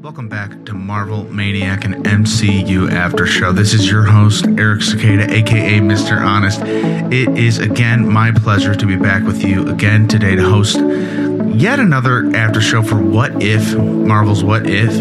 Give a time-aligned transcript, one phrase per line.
[0.00, 3.50] Welcome back to Marvel Maniac and MCU After Show.
[3.50, 6.20] This is your host, Eric Cicada, aka Mr.
[6.20, 6.60] Honest.
[6.62, 10.76] It is again my pleasure to be back with you again today to host
[11.52, 14.92] yet another after show for What If, Marvel's What If.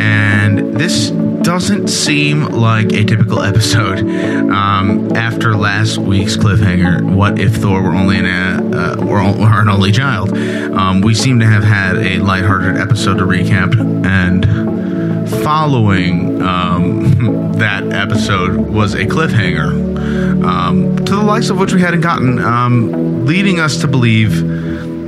[0.00, 1.12] And this
[1.44, 3.98] doesn't seem like a typical episode.
[4.00, 9.68] Um, after last week's cliffhanger, what if Thor were only an uh, were, were an
[9.68, 10.36] only child?
[10.36, 13.74] Um, we seem to have had a lighthearted episode to recap,
[14.06, 21.80] and following um, that episode was a cliffhanger um, to the likes of which we
[21.80, 24.42] hadn't gotten, um, leading us to believe,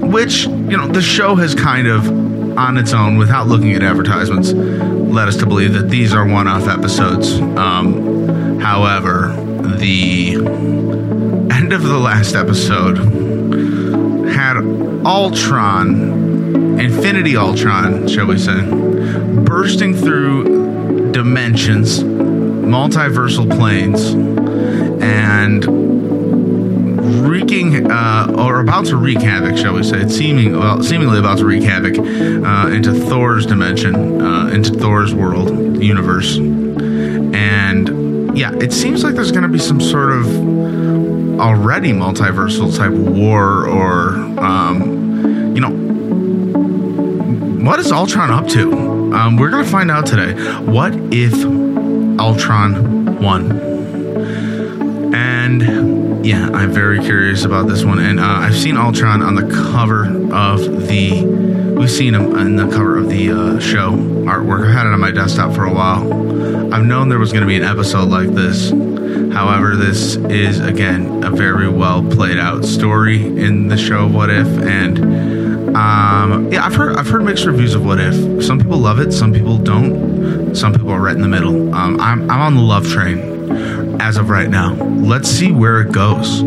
[0.03, 2.07] which you know, the show has kind of
[2.59, 4.53] on its own without looking at advertisements
[5.17, 7.41] led us to believe that these are one-off episodes.
[7.41, 9.29] Um, however,
[9.79, 12.99] the end of the last episode
[14.29, 14.59] had
[15.07, 18.61] Ultron, Infinity Ultron, shall we say,
[19.47, 24.11] bursting through dimensions, multiversal planes,
[25.03, 25.65] and
[27.07, 30.09] wreaking uh, or about to wreak havoc, shall we say?
[30.09, 35.83] Seeming well, seemingly about to wreak havoc uh, into Thor's dimension, uh, into Thor's world
[35.83, 40.27] universe, and yeah, it seems like there's going to be some sort of
[41.41, 45.71] already multiversal type war, or um, you know,
[47.65, 48.73] what is Ultron up to?
[49.15, 50.33] Um, we're going to find out today.
[50.61, 51.33] What if
[52.21, 53.53] Ultron won?
[55.15, 58.01] And yeah, I'm very curious about this one.
[58.01, 61.25] And uh, I've seen Ultron on the cover of the.
[61.79, 64.67] We've seen him on the cover of the uh, show artwork.
[64.67, 66.75] I've had it on my desktop for a while.
[66.75, 68.71] I've known there was going to be an episode like this.
[69.33, 74.49] However, this is again a very well played out story in the show What If,
[74.49, 78.45] and um, yeah, I've heard I've heard mixed reviews of What If.
[78.45, 80.57] Some people love it, some people don't.
[80.57, 81.73] Some people are right in the middle.
[81.73, 83.37] Um, I'm I'm on the love train
[84.01, 84.75] as of right now.
[84.75, 86.43] Let's see where it goes.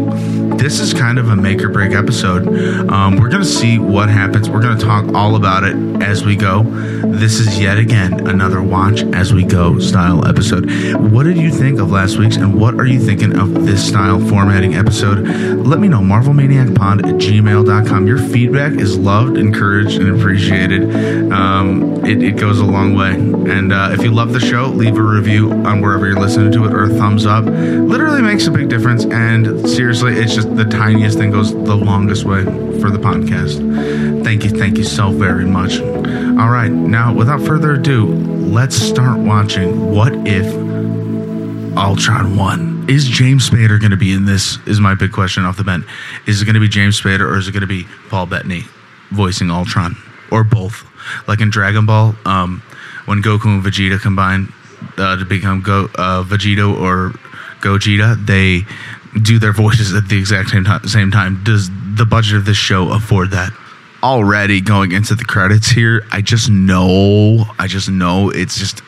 [0.57, 2.47] This is kind of a make or break episode.
[2.89, 4.49] Um, we're going to see what happens.
[4.49, 6.63] We're going to talk all about it as we go.
[6.63, 10.65] This is yet again another watch as we go style episode.
[10.95, 14.19] What did you think of last week's and what are you thinking of this style
[14.19, 15.19] formatting episode?
[15.65, 15.99] Let me know.
[15.99, 18.07] MarvelManiacPod at gmail.com.
[18.07, 21.31] Your feedback is loved, encouraged, and appreciated.
[21.31, 23.13] Um, it, it, goes a long way.
[23.13, 26.65] And uh, if you love the show, leave a review on wherever you're listening to
[26.65, 27.38] it or a thumbs up.
[27.45, 29.05] Literally makes a big difference.
[29.05, 34.23] And seriously, it's just the tiniest thing goes the longest way for the podcast.
[34.23, 35.79] Thank you, thank you so very much.
[35.79, 40.45] All right, now without further ado, let's start watching What If
[41.77, 42.85] Ultron won.
[42.89, 44.57] Is James Spader going to be in this?
[44.65, 45.81] Is my big question off the bat.
[46.27, 48.63] Is it going to be James Spader or is it going to be Paul Bettany
[49.11, 49.95] voicing Ultron
[50.31, 50.85] or both?
[51.27, 52.61] Like in Dragon Ball, um,
[53.05, 54.51] when Goku and Vegeta combine
[54.97, 56.25] uh, to become Go uh,
[56.79, 57.13] or
[57.61, 58.65] Gogeta, they
[59.19, 60.87] do their voices at the exact same time.
[60.87, 61.43] Same time.
[61.43, 63.51] Does the budget of this show afford that?
[64.01, 68.81] Already going into the credits here, I just know, I just know it's just,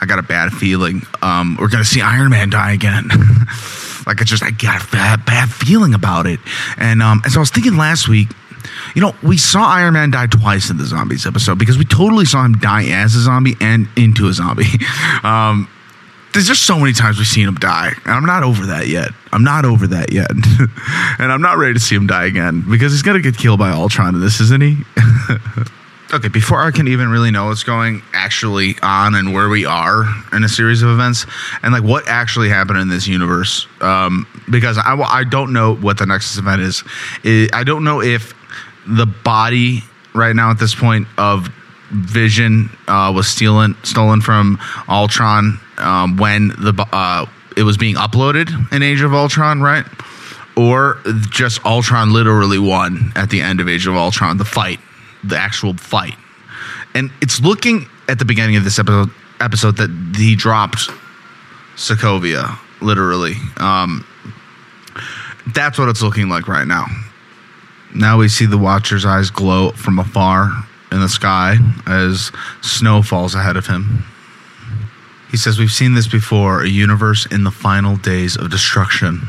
[0.00, 1.02] I got a bad feeling.
[1.22, 3.08] Um, we're gonna see Iron Man die again.
[4.06, 6.40] like I just, I got a bad, bad feeling about it.
[6.76, 8.28] And um, as I was thinking last week,
[8.96, 12.24] you know, we saw Iron Man die twice in the zombies episode because we totally
[12.24, 14.64] saw him die as a zombie and into a zombie.
[15.22, 15.68] Um,
[16.38, 19.08] there's just so many times we've seen him die, and I'm not over that yet.
[19.32, 20.30] I'm not over that yet,
[21.18, 23.72] and I'm not ready to see him die again because he's gonna get killed by
[23.72, 24.76] Ultron in this, isn't he?
[26.14, 30.04] okay, before I can even really know what's going actually on and where we are
[30.32, 31.26] in a series of events
[31.64, 35.98] and like what actually happened in this universe, um, because I, I don't know what
[35.98, 36.84] the Nexus event is.
[37.52, 38.32] I don't know if
[38.86, 39.82] the body
[40.14, 41.48] right now at this point of
[41.90, 48.72] Vision uh, was stolen stolen from Ultron um, when the uh, it was being uploaded
[48.72, 49.84] in Age of Ultron, right?
[50.56, 51.00] Or
[51.30, 54.80] just Ultron literally won at the end of Age of Ultron, the fight,
[55.24, 56.16] the actual fight,
[56.94, 59.10] and it's looking at the beginning of this episode
[59.40, 60.90] episode that he dropped
[61.76, 63.34] Sokovia literally.
[63.58, 64.06] Um,
[65.54, 66.86] that's what it's looking like right now.
[67.94, 70.50] Now we see the Watcher's eyes glow from afar
[70.92, 71.56] in the sky
[71.86, 72.30] as
[72.60, 74.04] snow falls ahead of him.
[75.30, 79.20] He says, We've seen this before a universe in the final days of destruction.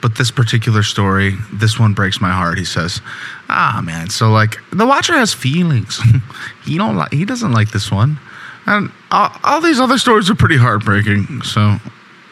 [0.00, 2.58] But this particular story, this one breaks my heart.
[2.58, 3.00] He says,
[3.48, 4.10] "Ah, man.
[4.10, 6.00] So like, the Watcher has feelings.
[6.64, 7.12] he don't like.
[7.12, 8.18] He doesn't like this one,
[8.66, 11.42] and all, all these other stories are pretty heartbreaking.
[11.42, 11.76] So,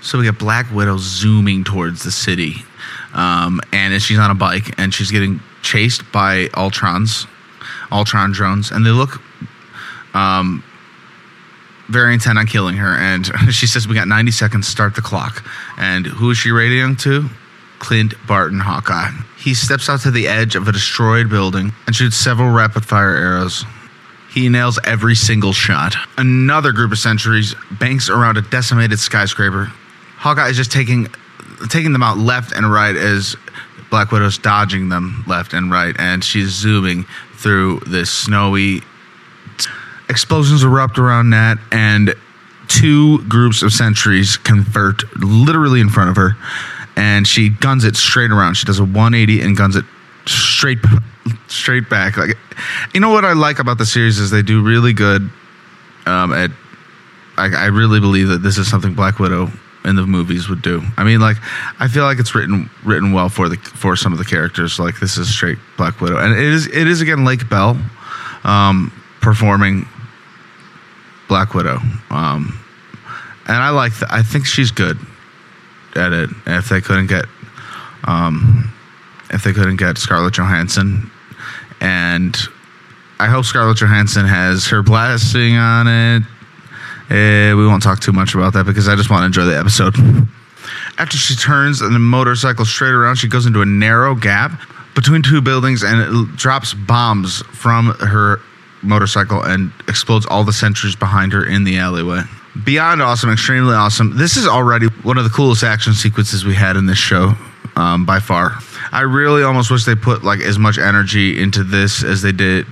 [0.03, 2.57] so we get Black Widow zooming towards the city,
[3.15, 7.29] um, and she's on a bike and she's getting chased by Ultrons,
[7.93, 9.23] Ultron drones, and they look
[10.13, 10.65] um,
[11.91, 12.97] very intent on killing her.
[12.97, 15.45] And she says, We got 90 seconds, start the clock.
[15.77, 17.29] And who is she radioing to?
[17.79, 19.11] Clint Barton Hawkeye.
[19.39, 23.17] He steps out to the edge of a destroyed building and shoots several rapid fire
[23.17, 23.65] arrows.
[24.31, 25.97] He nails every single shot.
[26.17, 29.73] Another group of sentries banks around a decimated skyscraper.
[30.19, 31.09] Hawkeye is just taking
[31.69, 33.37] taking them out left and right as
[33.91, 37.05] Black Widow's dodging them left and right, and she's zooming
[37.35, 38.83] through this snowy.
[40.11, 42.15] Explosions erupt around Nat, and
[42.67, 46.33] two groups of sentries convert literally in front of her,
[46.97, 48.55] and she guns it straight around.
[48.55, 49.85] She does a 180 and guns it
[50.27, 50.79] straight
[51.47, 52.17] straight back.
[52.17, 52.37] Like,
[52.93, 55.31] you know what I like about the series is they do really good
[56.07, 56.51] um, at.
[57.37, 59.49] I, I really believe that this is something Black Widow
[59.85, 60.83] in the movies would do.
[60.97, 61.37] I mean, like
[61.79, 64.79] I feel like it's written written well for the for some of the characters.
[64.79, 67.79] Like this is straight Black Widow, and it is it is again Lake Bell
[68.45, 69.87] um, performing
[71.31, 71.79] Black Widow,
[72.11, 72.59] um,
[73.47, 74.99] and I like th- I think she's good
[75.95, 76.29] at it.
[76.45, 77.25] And if they couldn't get
[78.05, 78.73] um,
[79.31, 81.09] if they couldn't get Scarlett Johansson,
[81.81, 82.37] and
[83.21, 86.23] I hope Scarlett Johansson has her blessing on it.
[87.11, 89.57] Eh, we won't talk too much about that because I just want to enjoy the
[89.57, 89.95] episode.
[90.99, 94.61] After she turns and the motorcycle straight around, she goes into a narrow gap
[94.97, 98.41] between two buildings and it drops bombs from her
[98.83, 102.23] motorcycle and explodes all the sentries behind her in the alleyway.
[102.65, 104.17] Beyond awesome, extremely awesome.
[104.17, 107.35] This is already one of the coolest action sequences we had in this show
[107.77, 108.59] um, by far.
[108.93, 112.67] I really almost wish they put like as much energy into this as they did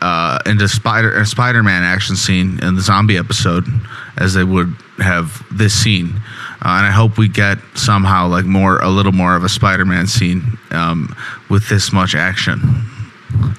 [0.00, 3.64] uh, into Spider a Spider-Man action scene in the zombie episode
[4.18, 6.08] as they would have this scene,
[6.62, 10.06] uh, and I hope we get somehow like more a little more of a Spider-Man
[10.06, 11.14] scene um,
[11.48, 12.60] with this much action.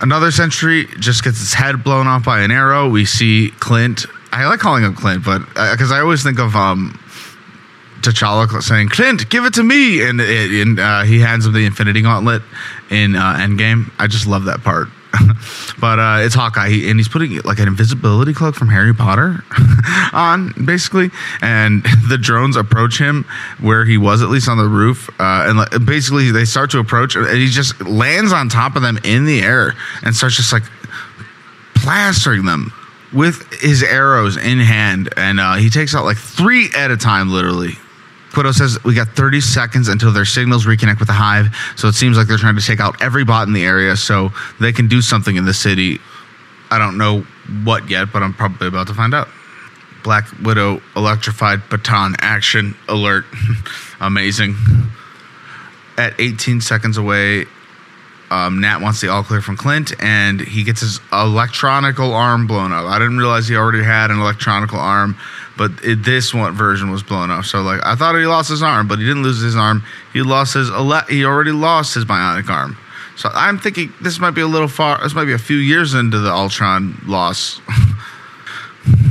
[0.01, 2.89] Another sentry just gets its head blown off by an arrow.
[2.89, 4.05] We see Clint.
[4.31, 6.99] I like calling him Clint, but because uh, I always think of um,
[8.01, 12.01] T'Challa saying, "Clint, give it to me," and, and uh, he hands him the Infinity
[12.01, 12.43] Gauntlet
[12.89, 13.91] in uh, Endgame.
[13.97, 14.89] I just love that part.
[15.79, 19.43] but uh, it's Hawkeye, he, and he's putting like an invisibility cloak from Harry Potter
[20.13, 21.11] on, basically.
[21.41, 23.25] And the drones approach him
[23.59, 26.79] where he was, at least on the roof, uh, and like, basically they start to
[26.79, 29.73] approach, and he just lands on top of them in the air
[30.03, 30.63] and starts just like
[31.75, 32.73] plastering them
[33.13, 37.29] with his arrows in hand, and uh, he takes out like three at a time,
[37.29, 37.77] literally.
[38.37, 41.47] Widow says we got 30 seconds until their signals reconnect with the hive.
[41.75, 44.31] So it seems like they're trying to take out every bot in the area so
[44.59, 45.99] they can do something in the city.
[46.71, 47.21] I don't know
[47.63, 49.27] what yet, but I'm probably about to find out.
[50.03, 53.25] Black Widow electrified baton action alert.
[53.99, 54.55] Amazing.
[55.97, 57.45] At 18 seconds away,
[58.31, 62.71] um, Nat wants the all clear from Clint, and he gets his electronical arm blown
[62.71, 62.85] up.
[62.85, 65.15] I didn't realize he already had an electronical arm,
[65.57, 67.45] but it, this one version was blown up.
[67.45, 69.83] So like, I thought he lost his arm, but he didn't lose his arm.
[70.11, 72.77] He lost his ele- he already lost his bionic arm.
[73.15, 75.01] So I'm thinking this might be a little far.
[75.01, 77.61] This might be a few years into the Ultron loss.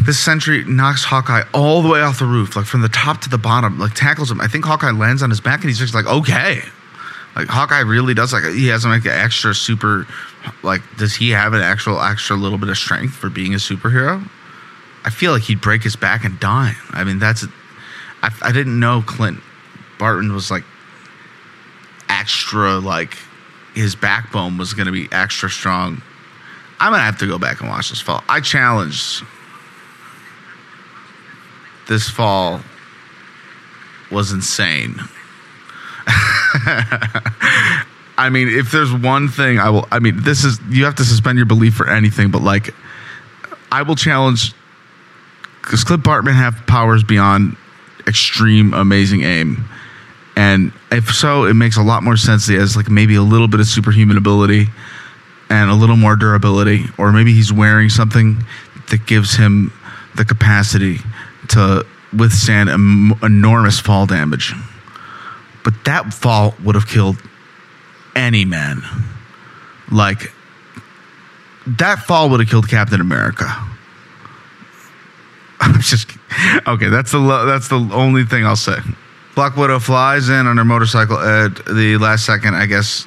[0.04, 3.30] this sentry knocks Hawkeye all the way off the roof, like from the top to
[3.30, 4.40] the bottom, like tackles him.
[4.40, 6.62] I think Hawkeye lands on his back, and he's just like, okay.
[7.36, 10.06] Like Hawkeye really does like he has like an extra super
[10.62, 14.26] like does he have an actual extra little bit of strength for being a superhero?
[15.04, 16.74] I feel like he'd break his back and die.
[16.90, 17.44] I mean that's
[18.22, 19.40] I, I didn't know Clint
[19.98, 20.64] Barton was like
[22.08, 23.18] extra like
[23.74, 26.00] his backbone was going to be extra strong.
[26.78, 28.22] I'm to have to go back and watch this fall.
[28.28, 29.22] I challenge
[31.88, 32.60] this fall
[34.10, 34.96] was insane.
[38.16, 41.04] I mean, if there's one thing I will, I mean, this is, you have to
[41.04, 42.72] suspend your belief for anything, but like,
[43.72, 44.54] I will challenge,
[45.62, 47.56] because Clint Barton have powers beyond
[48.06, 49.64] extreme amazing aim.
[50.36, 53.48] And if so, it makes a lot more sense he has like maybe a little
[53.48, 54.66] bit of superhuman ability
[55.50, 58.44] and a little more durability, or maybe he's wearing something
[58.90, 59.72] that gives him
[60.16, 60.98] the capacity
[61.48, 61.84] to
[62.16, 64.54] withstand em- enormous fall damage.
[65.64, 67.16] But that fall would have killed
[68.14, 68.82] any man.
[69.90, 70.32] Like,
[71.66, 73.46] that fall would have killed Captain America.
[75.60, 76.10] I'm just
[76.66, 76.88] okay.
[76.88, 78.76] That's the that's the only thing I'll say.
[79.34, 82.54] Black Widow flies in on her motorcycle at the last second.
[82.54, 83.06] I guess.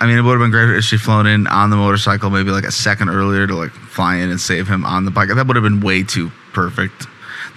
[0.00, 2.50] I mean, it would have been great if she flown in on the motorcycle maybe
[2.50, 5.28] like a second earlier to like fly in and save him on the bike.
[5.28, 7.06] That would have been way too perfect.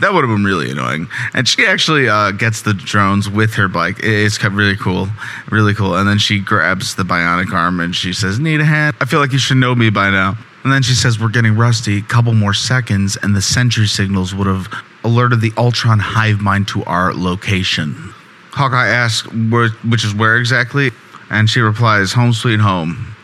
[0.03, 1.07] That would have been really annoying.
[1.33, 4.01] And she actually uh, gets the drones with her bike.
[4.03, 5.07] It's really cool,
[5.49, 5.95] really cool.
[5.95, 9.21] And then she grabs the bionic arm and she says, "Need a hand?" I feel
[9.21, 10.37] like you should know me by now.
[10.65, 11.99] And then she says, We're getting rusty.
[11.99, 14.67] A couple more seconds, and the sentry signals would have
[15.05, 18.13] alerted the Ultron hive mind to our location.
[18.51, 20.91] Hawkeye asks, which is where exactly?
[21.29, 23.15] And she replies, Home sweet home.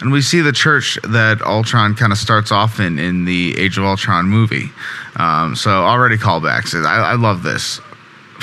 [0.00, 3.78] And we see the church that Ultron kind of starts off in in the Age
[3.78, 4.70] of Ultron movie.
[5.18, 6.74] Um, so already callbacks.
[6.84, 7.80] I, I love this.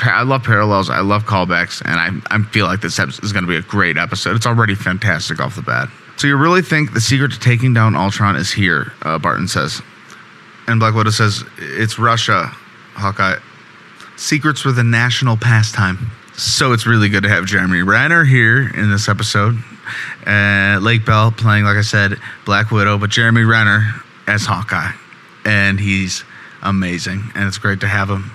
[0.03, 0.89] I love parallels.
[0.89, 3.97] I love callbacks, and I, I feel like this is going to be a great
[3.97, 4.35] episode.
[4.35, 5.89] It's already fantastic off the bat.
[6.17, 8.91] So you really think the secret to taking down Ultron is here?
[9.01, 9.81] Uh, Barton says,
[10.67, 12.51] and Black Widow says it's Russia.
[12.93, 13.37] Hawkeye,
[14.17, 16.11] secrets were the national pastime.
[16.37, 19.57] So it's really good to have Jeremy Renner here in this episode.
[20.25, 23.93] Uh, Lake Bell playing, like I said, Black Widow, but Jeremy Renner
[24.27, 24.91] as Hawkeye,
[25.45, 26.23] and he's
[26.65, 28.31] amazing, and it's great to have him.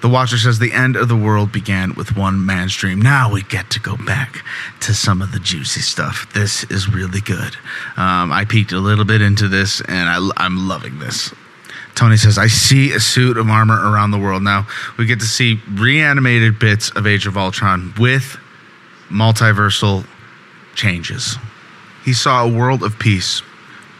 [0.00, 3.00] The Watcher says the end of the world began with one man's dream.
[3.00, 4.44] Now we get to go back
[4.80, 6.32] to some of the juicy stuff.
[6.34, 7.56] This is really good.
[7.96, 11.32] Um, I peeked a little bit into this, and I, I'm loving this.
[11.94, 14.42] Tony says, I see a suit of armor around the world.
[14.42, 18.38] Now, we get to see reanimated bits of Age of Ultron with
[19.08, 20.06] multiversal
[20.76, 21.36] changes.
[22.04, 23.42] He saw a world of peace.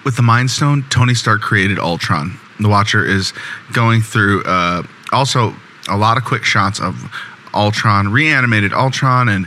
[0.04, 2.38] With the Mind Stone, Tony Stark created Ultron.
[2.60, 3.32] The Watcher is
[3.72, 5.54] going through uh, also
[5.88, 7.10] a lot of quick shots of
[7.54, 9.46] Ultron, reanimated Ultron, and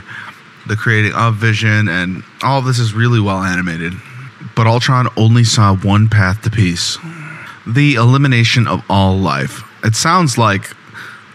[0.66, 3.92] the creating of Vision, and all of this is really well animated.
[4.54, 6.98] But Ultron only saw one path to peace
[7.66, 9.62] the elimination of all life.
[9.84, 10.74] It sounds like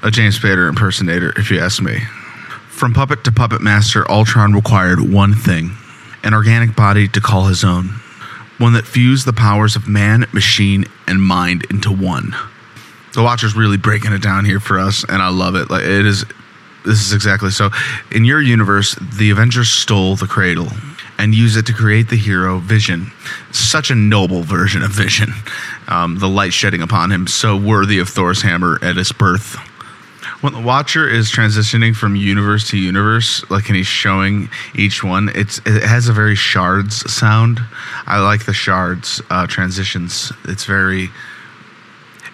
[0.03, 1.99] a James Spader impersonator, if you ask me.
[2.69, 5.71] From puppet to puppet master, Ultron required one thing
[6.23, 7.89] an organic body to call his own,
[8.57, 12.35] one that fused the powers of man, machine, and mind into one.
[13.13, 15.69] The Watcher's really breaking it down here for us, and I love it.
[15.69, 16.25] Like it is,
[16.85, 17.69] this is exactly so.
[18.11, 20.67] In your universe, the Avengers stole the cradle
[21.17, 23.11] and used it to create the hero Vision.
[23.51, 25.33] Such a noble version of Vision.
[25.87, 29.57] Um, the light shedding upon him, so worthy of Thor's hammer at his birth
[30.41, 35.29] when the watcher is transitioning from universe to universe like and he's showing each one
[35.33, 37.59] it's it has a very shards sound.
[38.05, 40.31] I like the shards uh, transitions.
[40.45, 41.09] It's very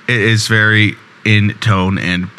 [0.07, 0.95] it is very
[1.25, 2.29] in tone and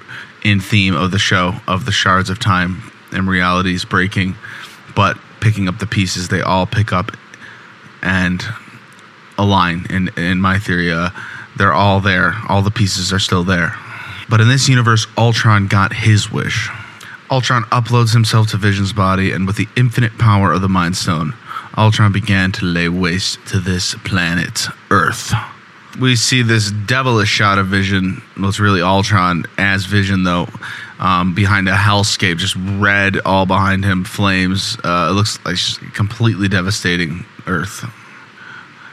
[0.42, 4.35] in theme of the show of the shards of time and realities breaking
[4.94, 7.11] but picking up the pieces they all pick up
[8.02, 8.44] and
[9.38, 9.87] align.
[9.88, 11.09] In in my theory uh,
[11.56, 12.35] they're all there.
[12.50, 13.75] All the pieces are still there
[14.35, 16.69] but in this universe ultron got his wish
[17.31, 21.33] ultron uploads himself to vision's body and with the infinite power of the mind stone
[21.79, 25.33] ultron began to lay waste to this planet earth
[26.00, 28.21] we see this devilish shot of Vision.
[28.37, 30.49] Well, it's really Ultron as Vision, though,
[30.99, 34.76] um, behind a hellscape, just red all behind him, flames.
[34.83, 37.88] Uh, it looks like just completely devastating Earth.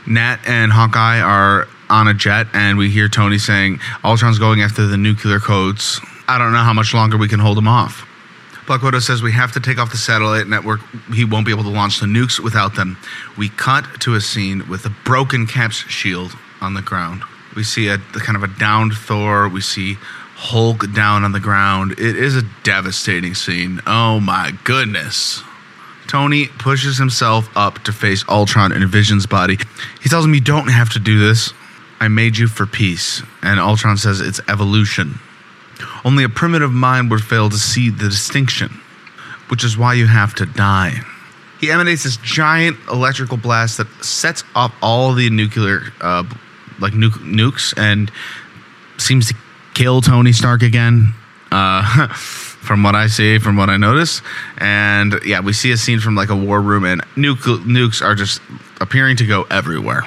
[0.05, 4.87] Nat and Hawkeye are on a jet, and we hear Tony saying, Ultron's going after
[4.87, 5.99] the nuclear codes.
[6.27, 8.07] I don't know how much longer we can hold him off.
[8.65, 10.79] Black Widow says we have to take off the satellite network.
[11.13, 12.97] He won't be able to launch the nukes without them.
[13.37, 17.23] We cut to a scene with a broken Cap's shield on the ground.
[17.55, 19.49] We see a kind of a downed Thor.
[19.49, 19.97] We see
[20.35, 21.93] Hulk down on the ground.
[21.93, 23.81] It is a devastating scene.
[23.85, 25.43] Oh my goodness.
[26.07, 29.57] Tony pushes himself up to face Ultron in Vision's body.
[30.01, 31.53] He tells him, You don't have to do this.
[32.01, 33.21] I made you for peace.
[33.43, 35.19] And Ultron says it's evolution.
[36.03, 38.81] Only a primitive mind would fail to see the distinction,
[39.49, 41.01] which is why you have to die.
[41.59, 46.23] He emanates this giant electrical blast that sets off all the nuclear uh,
[46.79, 48.11] like nuke, nukes and
[48.97, 49.35] seems to
[49.75, 51.13] kill Tony Stark again.
[51.51, 52.07] Uh,
[52.61, 54.21] from what I see, from what I notice,
[54.57, 58.15] and yeah, we see a scene from like a war room, and nuke, nukes are
[58.15, 58.39] just
[58.79, 60.03] appearing to go everywhere.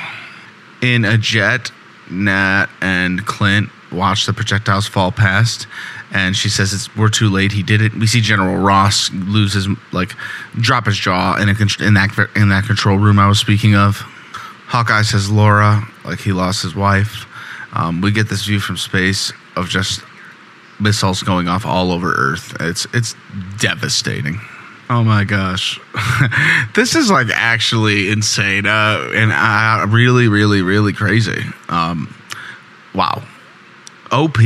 [0.81, 1.73] In a jet,
[2.11, 5.67] Nat and Clint watch the projectiles fall past,
[6.13, 7.53] and she says it's we're too late.
[7.53, 7.95] He did it.
[7.95, 10.13] We see General Ross lose his like
[10.57, 11.53] drop his jaw in a
[11.85, 13.97] in that in that control room I was speaking of.
[14.67, 17.27] Hawkeye says Laura, like he lost his wife.
[17.73, 20.03] Um, we get this view from space of just
[20.81, 22.57] missiles going off all over Earth.
[22.61, 23.15] It's it's
[23.59, 24.41] devastating.
[24.91, 25.81] Oh my gosh,
[26.75, 31.43] this is like actually insane, uh, and uh, really, really, really crazy.
[31.71, 32.15] Um,
[32.95, 33.23] wow,
[34.13, 34.39] OP,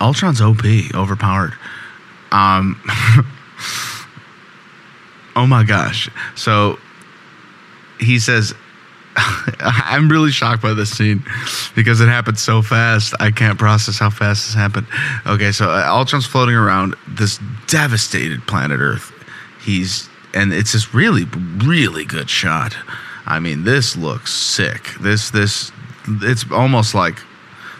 [0.00, 0.64] Ultron's OP,
[0.94, 1.54] overpowered.
[2.30, 2.78] Um,
[5.34, 6.78] oh my gosh, so
[7.98, 8.54] he says
[9.60, 11.24] I'm really shocked by this scene
[11.74, 13.14] because it happened so fast.
[13.20, 14.86] I can't process how fast this happened.
[15.26, 19.12] Okay, so uh, Ultron's floating around this devastated planet Earth.
[19.68, 21.24] He's and it's this really,
[21.58, 22.74] really good shot.
[23.26, 24.94] I mean, this looks sick.
[24.98, 25.70] This this
[26.06, 27.16] it's almost like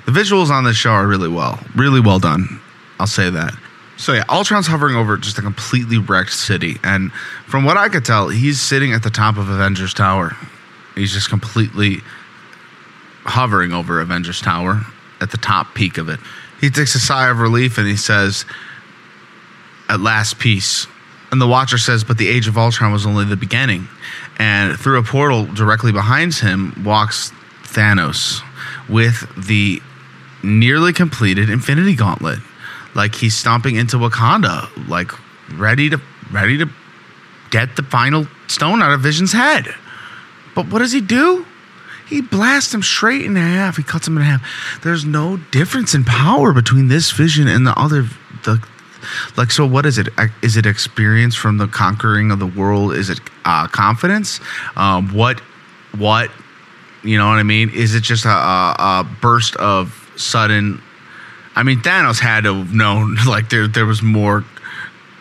[0.04, 2.61] the visuals on this show are really well, really well done.
[3.00, 3.54] I'll say that.
[3.97, 7.11] So yeah, Ultron's hovering over just a completely wrecked city, and
[7.47, 10.37] from what I could tell, he's sitting at the top of Avengers Tower.
[10.95, 12.02] He's just completely
[13.25, 14.83] hovering over Avengers Tower
[15.23, 16.21] at the top peak of it.
[16.61, 18.45] He takes a sigh of relief and he says,
[19.88, 20.87] "At last, peace."
[21.30, 23.88] And the Watcher says, "But the Age of Ultron was only the beginning."
[24.38, 27.32] And through a portal directly behind him walks
[27.64, 28.42] Thanos
[28.88, 29.82] with the
[30.42, 32.38] nearly completed Infinity Gauntlet.
[32.94, 35.12] Like he's stomping into Wakanda, like
[35.54, 36.68] ready to ready to
[37.50, 39.75] get the final stone out of Vision's head.
[40.54, 41.47] But what does he do?
[42.06, 43.76] He blasts him straight in half.
[43.76, 44.42] He cuts him in half.
[44.82, 48.08] There's no difference in power between this Vision and the other.
[48.44, 48.62] The
[49.36, 50.08] like, so what is it?
[50.42, 52.94] Is it experience from the conquering of the world?
[52.94, 54.40] Is it uh, confidence?
[54.76, 55.40] Um, what
[55.96, 56.30] what
[57.02, 57.70] you know what I mean?
[57.70, 60.82] Is it just a, a, burst of sudden?
[61.54, 64.44] I mean, Thanos had to have known like there there was more,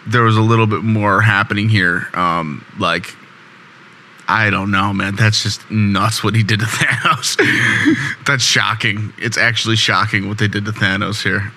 [0.05, 2.07] there was a little bit more happening here.
[2.13, 3.15] Um, like
[4.27, 5.15] I don't know, man.
[5.15, 7.37] That's just nuts what he did to Thanos.
[8.25, 9.13] That's shocking.
[9.17, 11.53] It's actually shocking what they did to Thanos here.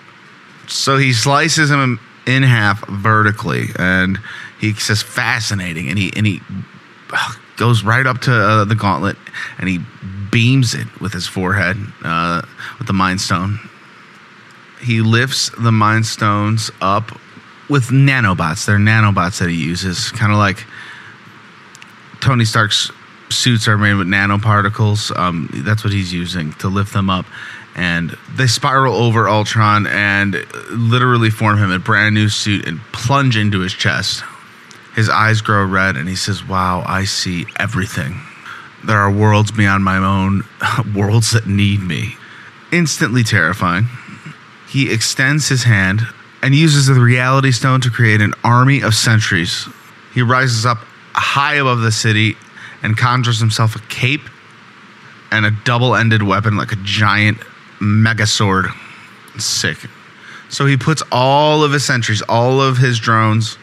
[0.68, 4.18] So he slices him in half vertically, and
[4.60, 6.40] he says fascinating, and he and he
[7.56, 9.16] goes right up to uh, the gauntlet,
[9.58, 9.80] and he
[10.30, 12.42] beams it with his forehead uh,
[12.78, 13.58] with the Mind Stone.
[14.80, 17.18] He lifts the Mind Stones up
[17.68, 18.66] with nanobots.
[18.66, 20.64] They're nanobots that he uses, kind of like
[22.20, 22.90] Tony Stark's
[23.30, 25.16] suits are made with nanoparticles.
[25.16, 27.26] Um, that's what he's using to lift them up.
[27.74, 33.36] And they spiral over Ultron and literally form him a brand new suit and plunge
[33.36, 34.22] into his chest.
[34.94, 38.20] His eyes grow red and he says, Wow, I see everything.
[38.84, 40.42] There are worlds beyond my own,
[40.94, 42.16] worlds that need me.
[42.72, 43.88] Instantly terrifying.
[44.68, 46.02] He extends his hand
[46.42, 49.68] and uses the reality stone to create an army of sentries.
[50.14, 50.78] He rises up
[51.12, 52.36] high above the city
[52.82, 54.28] and conjures himself a cape
[55.30, 57.38] and a double ended weapon like a giant
[57.80, 58.66] mega sword.
[59.38, 59.78] Sick.
[60.48, 63.56] So he puts all of his sentries, all of his drones,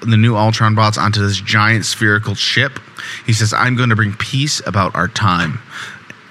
[0.00, 2.78] the new Ultron bots onto this giant spherical ship.
[3.26, 5.60] He says, I'm going to bring peace about our time.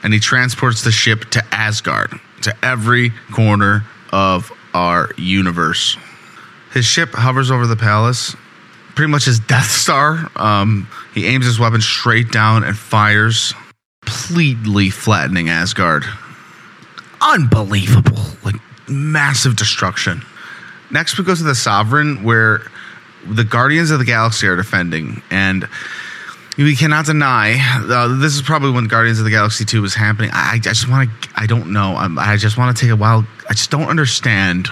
[0.03, 5.97] And he transports the ship to Asgard, to every corner of our universe.
[6.73, 8.35] His ship hovers over the palace,
[8.95, 10.29] pretty much his Death Star.
[10.35, 13.53] Um, he aims his weapon straight down and fires,
[14.03, 16.05] completely flattening Asgard.
[17.21, 18.21] Unbelievable.
[18.43, 18.55] Like
[18.87, 20.23] massive destruction.
[20.89, 22.61] Next, we go to the Sovereign, where
[23.25, 25.67] the Guardians of the Galaxy are defending, and
[26.57, 30.31] we cannot deny uh, this is probably when Guardians of the Galaxy 2 was happening.
[30.33, 31.95] I, I just want to, I don't know.
[31.95, 33.25] I'm, I just want to take a while.
[33.49, 34.67] I just don't understand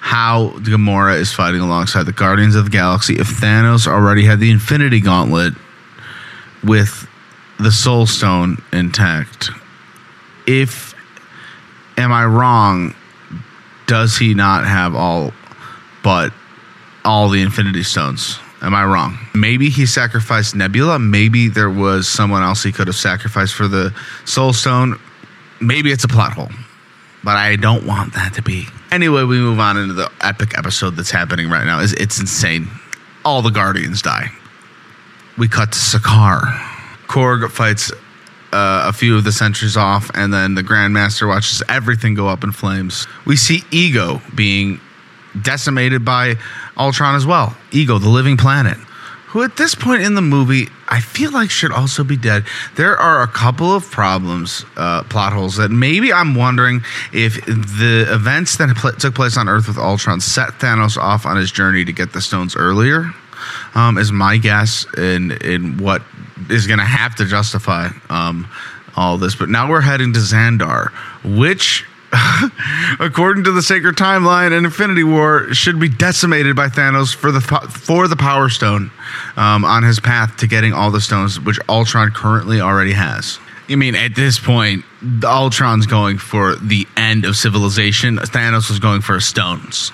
[0.00, 4.50] how Gamora is fighting alongside the Guardians of the Galaxy if Thanos already had the
[4.50, 5.54] Infinity Gauntlet
[6.64, 7.06] with
[7.58, 9.50] the Soul Stone intact.
[10.46, 10.89] If,
[12.00, 12.94] am I wrong?
[13.86, 15.32] Does he not have all
[16.02, 16.32] but
[17.04, 18.38] all the Infinity Stones?
[18.62, 19.18] Am I wrong?
[19.34, 20.98] Maybe he sacrificed Nebula.
[20.98, 24.98] Maybe there was someone else he could have sacrificed for the Soul Stone.
[25.60, 26.50] Maybe it's a plot hole,
[27.24, 28.66] but I don't want that to be.
[28.90, 31.80] Anyway, we move on into the epic episode that's happening right now.
[31.80, 32.68] It's, it's insane.
[33.24, 34.30] All the Guardians die.
[35.38, 36.42] We cut to Sakaar.
[37.06, 37.92] Korg fights
[38.52, 42.44] uh, a few of the sentries off, and then the Grandmaster watches everything go up
[42.44, 43.06] in flames.
[43.26, 44.80] We see Ego being
[45.40, 46.34] decimated by
[46.76, 47.56] Ultron as well.
[47.70, 48.76] Ego, the living planet,
[49.28, 52.44] who at this point in the movie, I feel like should also be dead.
[52.74, 56.82] There are a couple of problems, uh, plot holes that maybe I'm wondering
[57.12, 61.36] if the events that pl- took place on Earth with Ultron set Thanos off on
[61.36, 63.12] his journey to get the stones earlier.
[63.74, 66.02] Um, is my guess in in what
[66.48, 68.48] is going to have to justify um,
[68.96, 69.34] all this.
[69.34, 70.90] But now we're heading to Xandar,
[71.24, 71.84] which
[73.00, 77.40] according to the sacred timeline and Infinity War, should be decimated by Thanos for the
[77.40, 78.90] for the Power Stone
[79.36, 83.38] um, on his path to getting all the stones, which Ultron currently already has.
[83.68, 84.84] I mean, at this point,
[85.22, 88.16] Ultron's going for the end of civilization.
[88.16, 89.92] Thanos was going for stones.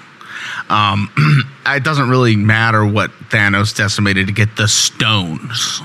[0.70, 1.10] Um,
[1.66, 5.82] it doesn't really matter what Thanos decimated to get the stones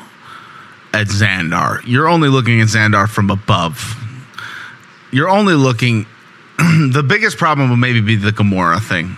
[0.93, 1.81] at Xandar.
[1.85, 3.97] You're only looking at Xandar from above.
[5.11, 6.05] You're only looking
[6.57, 9.15] the biggest problem will maybe be the Gamora thing,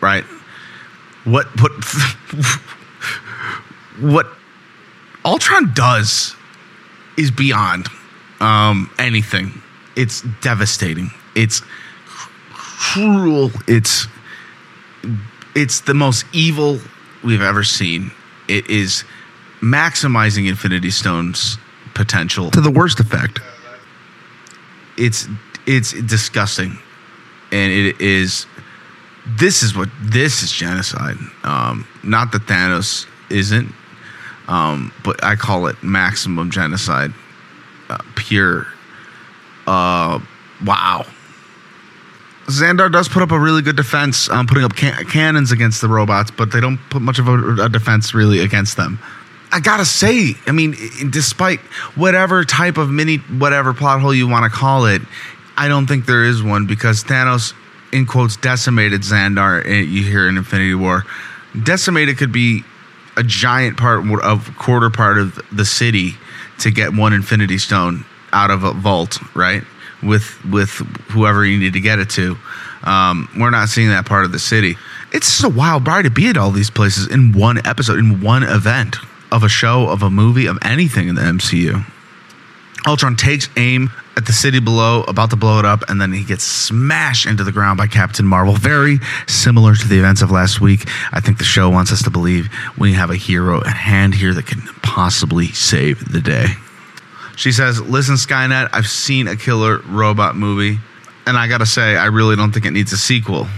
[0.00, 0.24] right?
[1.24, 1.72] What what
[4.00, 4.26] what
[5.24, 6.34] Ultron does
[7.16, 7.88] is beyond
[8.40, 9.62] um, anything.
[9.96, 11.10] It's devastating.
[11.34, 11.62] It's
[12.52, 13.50] cruel.
[13.66, 14.06] It's
[15.54, 16.80] it's the most evil
[17.22, 18.10] we've ever seen.
[18.48, 19.04] It is
[19.64, 21.56] maximizing Infinity Stone's
[21.94, 23.40] potential to the worst effect.
[24.98, 25.26] It's
[25.66, 26.78] it's disgusting,
[27.50, 28.46] and it is.
[29.26, 31.16] This is what this is genocide.
[31.44, 33.72] Um, not that Thanos isn't,
[34.48, 37.12] um, but I call it maximum genocide.
[37.88, 38.66] Uh, pure.
[39.66, 40.20] Uh,
[40.64, 41.06] wow.
[42.46, 45.88] Xandar does put up a really good defense, um, putting up can- cannons against the
[45.88, 48.98] robots, but they don't put much of a, a defense really against them.
[49.54, 50.74] I gotta say, I mean,
[51.10, 51.60] despite
[51.94, 55.00] whatever type of mini, whatever plot hole you want to call it,
[55.56, 57.54] I don't think there is one because Thanos,
[57.92, 59.64] in quotes, decimated Xandar.
[59.64, 61.04] eh, You hear in Infinity War,
[61.62, 62.64] decimated could be
[63.16, 66.16] a giant part of quarter part of the city
[66.58, 69.62] to get one Infinity Stone out of a vault, right?
[70.02, 70.70] With with
[71.12, 72.36] whoever you need to get it to.
[72.82, 74.76] Um, we're not seeing that part of the city.
[75.12, 78.20] It's just a wild ride to be at all these places in one episode, in
[78.20, 78.96] one event
[79.34, 81.84] of a show, of a movie, of anything in the MCU.
[82.86, 86.22] Ultron takes aim at the city below, about to blow it up, and then he
[86.22, 88.54] gets smashed into the ground by Captain Marvel.
[88.54, 90.86] Very similar to the events of last week.
[91.10, 94.32] I think the show wants us to believe we have a hero at hand here
[94.34, 96.46] that can possibly save the day.
[97.36, 100.78] She says, Listen, Skynet, I've seen a killer robot movie,
[101.26, 103.48] and I gotta say, I really don't think it needs a sequel.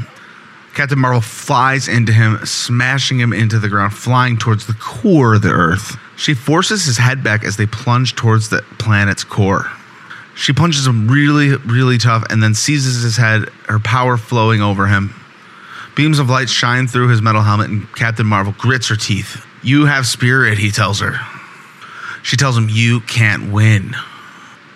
[0.77, 5.41] Captain Marvel flies into him, smashing him into the ground, flying towards the core of
[5.41, 5.97] the Earth.
[6.19, 9.71] She forces his head back as they plunge towards the planet's core.
[10.35, 14.87] She punches him really, really tough and then seizes his head, her power flowing over
[14.87, 15.15] him.
[15.95, 19.47] Beams of light shine through his metal helmet, and Captain Marvel grits her teeth.
[19.63, 21.19] You have spirit, he tells her.
[22.23, 23.97] She tells him, You can't win.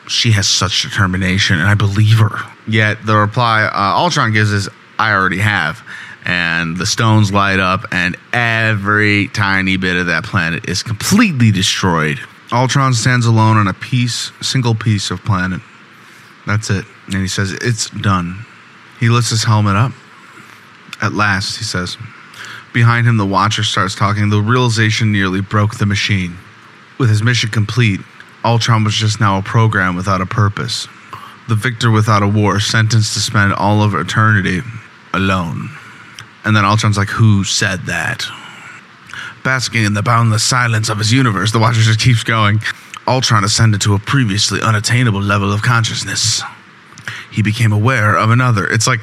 [0.09, 2.39] She has such determination, and I believe her.
[2.67, 4.67] Yet the reply uh, Ultron gives is,
[4.99, 5.83] I already have.
[6.25, 12.21] And the stones light up, and every tiny bit of that planet is completely destroyed.
[12.53, 15.61] Ultron stands alone on a piece, single piece of planet.
[16.47, 16.85] That's it.
[17.07, 18.45] And he says, It's done.
[18.99, 19.93] He lifts his helmet up.
[21.01, 21.97] At last, he says.
[22.73, 24.29] Behind him, the Watcher starts talking.
[24.29, 26.37] The realization nearly broke the machine.
[26.99, 28.01] With his mission complete,
[28.45, 30.87] Ultron was just now a program without a purpose.
[31.49, 34.61] The victor without a war, sentenced to spend all of eternity
[35.13, 35.71] alone.
[36.45, 38.27] And then Ultron's like, Who said that?
[39.45, 42.61] Basking in the boundless silence of his universe, the Watcher just keeps going.
[43.07, 46.43] Ultron ascended to a previously unattainable level of consciousness.
[47.33, 48.67] He became aware of another.
[48.67, 49.01] It's like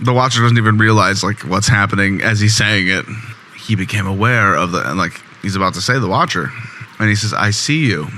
[0.00, 3.04] the Watcher doesn't even realize like what's happening as he's saying it.
[3.56, 6.50] He became aware of the and like he's about to say the Watcher,
[6.98, 8.08] and he says, "I see you."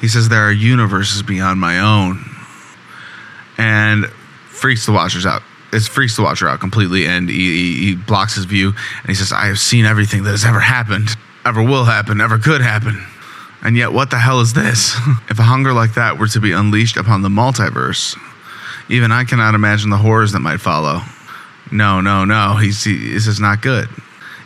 [0.00, 2.24] He says, "There are universes beyond my own,"
[3.58, 4.06] and
[4.48, 5.42] freaks the Watchers out.
[5.72, 8.68] It freaks the Watcher out completely, and he, he, blocks his view.
[8.68, 11.10] And he says, "I have seen everything that has ever happened,
[11.44, 13.04] ever will happen, ever could happen."
[13.62, 14.94] And yet, what the hell is this?
[15.30, 18.16] if a hunger like that were to be unleashed upon the multiverse,
[18.88, 21.02] even I cannot imagine the horrors that might follow.
[21.70, 22.56] No, no, no.
[22.56, 23.88] He's, he, this is not good.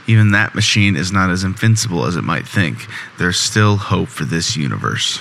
[0.06, 2.86] Even that machine is not as invincible as it might think.
[3.18, 5.20] There's still hope for this universe.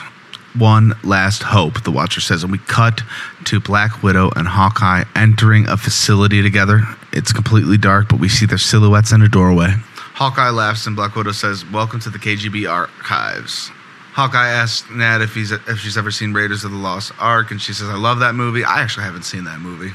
[0.54, 3.04] One last hope, the Watcher says, and we cut
[3.46, 6.84] to Black Widow and Hawkeye entering a facility together.
[7.14, 9.76] It's completely dark, but we see their silhouettes in a doorway.
[10.14, 13.72] Hawkeye laughs, and Black Widow says, "Welcome to the KGB archives."
[14.14, 17.62] Hawkeye asks Nat if he's if she's ever seen Raiders of the Lost Ark, and
[17.62, 18.66] she says, "I love that movie.
[18.66, 19.94] I actually haven't seen that movie."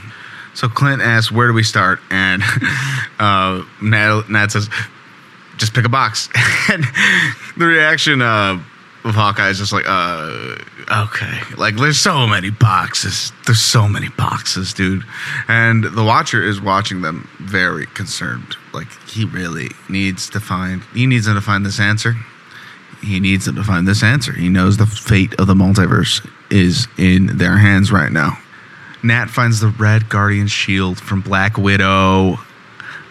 [0.55, 2.43] So Clint asks, "Where do we start?" And
[3.19, 4.71] uh, Nat, Nat says,
[5.59, 6.31] "Just pick a box."
[6.73, 6.83] and
[7.59, 8.59] the reaction uh,
[9.07, 10.57] of Hawkeye is just like, uh,
[10.91, 13.33] "Okay." Like, there's so many boxes.
[13.47, 15.05] There's so many boxes, dude.
[15.49, 18.57] And the Watcher is watching them, very concerned.
[18.73, 20.83] Like, he really needs to find.
[20.93, 22.17] He needs them to find this answer
[23.03, 24.33] he needs them to find this answer.
[24.33, 28.39] He knows the fate of the multiverse is in their hands right now.
[29.03, 32.39] Nat finds the red guardian shield from Black Widow.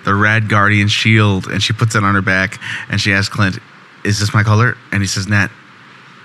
[0.04, 3.58] The red guardian shield, and she puts it on her back, and she asks Clint,
[4.04, 5.50] "Is this my color?" And he says, "Nat,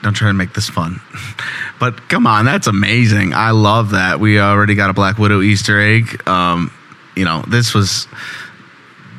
[0.02, 1.00] don't try to make this fun."
[1.80, 3.32] but come on, that's amazing.
[3.34, 4.20] I love that.
[4.20, 6.26] We already got a Black Widow Easter egg.
[6.28, 6.72] Um,
[7.16, 8.06] you know, this was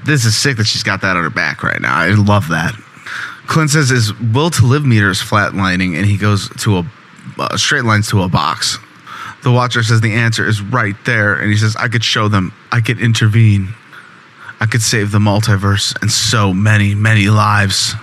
[0.06, 1.96] this is sick that she's got that on her back right now.
[1.96, 2.74] I love that.
[3.48, 6.86] Clint says his will to live meter is flatlining, and he goes to a
[7.38, 8.78] uh, straight lines to a box.
[9.44, 12.54] The Watcher says the answer is right there, and he says, "I could show them.
[12.72, 13.74] I could intervene.
[14.60, 17.96] I could save the multiverse and so many, many lives."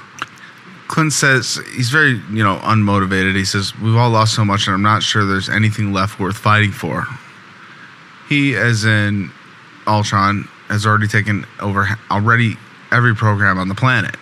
[0.89, 3.37] Clint says he's very, you know, unmotivated.
[3.37, 6.37] He says, We've all lost so much, and I'm not sure there's anything left worth
[6.37, 7.07] fighting for.
[8.29, 9.31] He, as in
[9.87, 12.57] Ultron, has already taken over already
[12.91, 14.17] every program on the planet.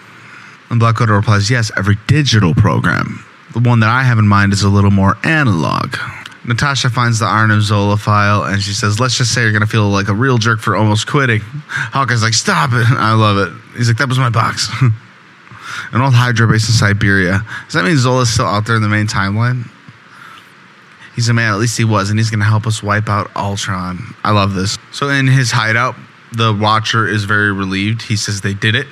[0.71, 3.25] And Black Widow replies, Yes, every digital program.
[3.53, 5.97] The one that I have in mind is a little more analog.
[6.45, 9.69] Natasha finds the Arnim Zola file and she says, Let's just say you're going to
[9.69, 11.41] feel like a real jerk for almost quitting.
[11.43, 12.87] Hawkeye's like, Stop it.
[12.91, 13.53] I love it.
[13.77, 14.69] He's like, That was my box.
[15.93, 17.45] An old Hydra base in Siberia.
[17.65, 19.69] Does that mean Zola's still out there in the main timeline?
[21.15, 23.31] He's a man, at least he was, and he's going to help us wipe out
[23.35, 24.15] Ultron.
[24.23, 24.77] I love this.
[24.93, 25.95] So, in his hideout,
[26.33, 28.03] the Watcher is very relieved.
[28.03, 28.87] He says they did it.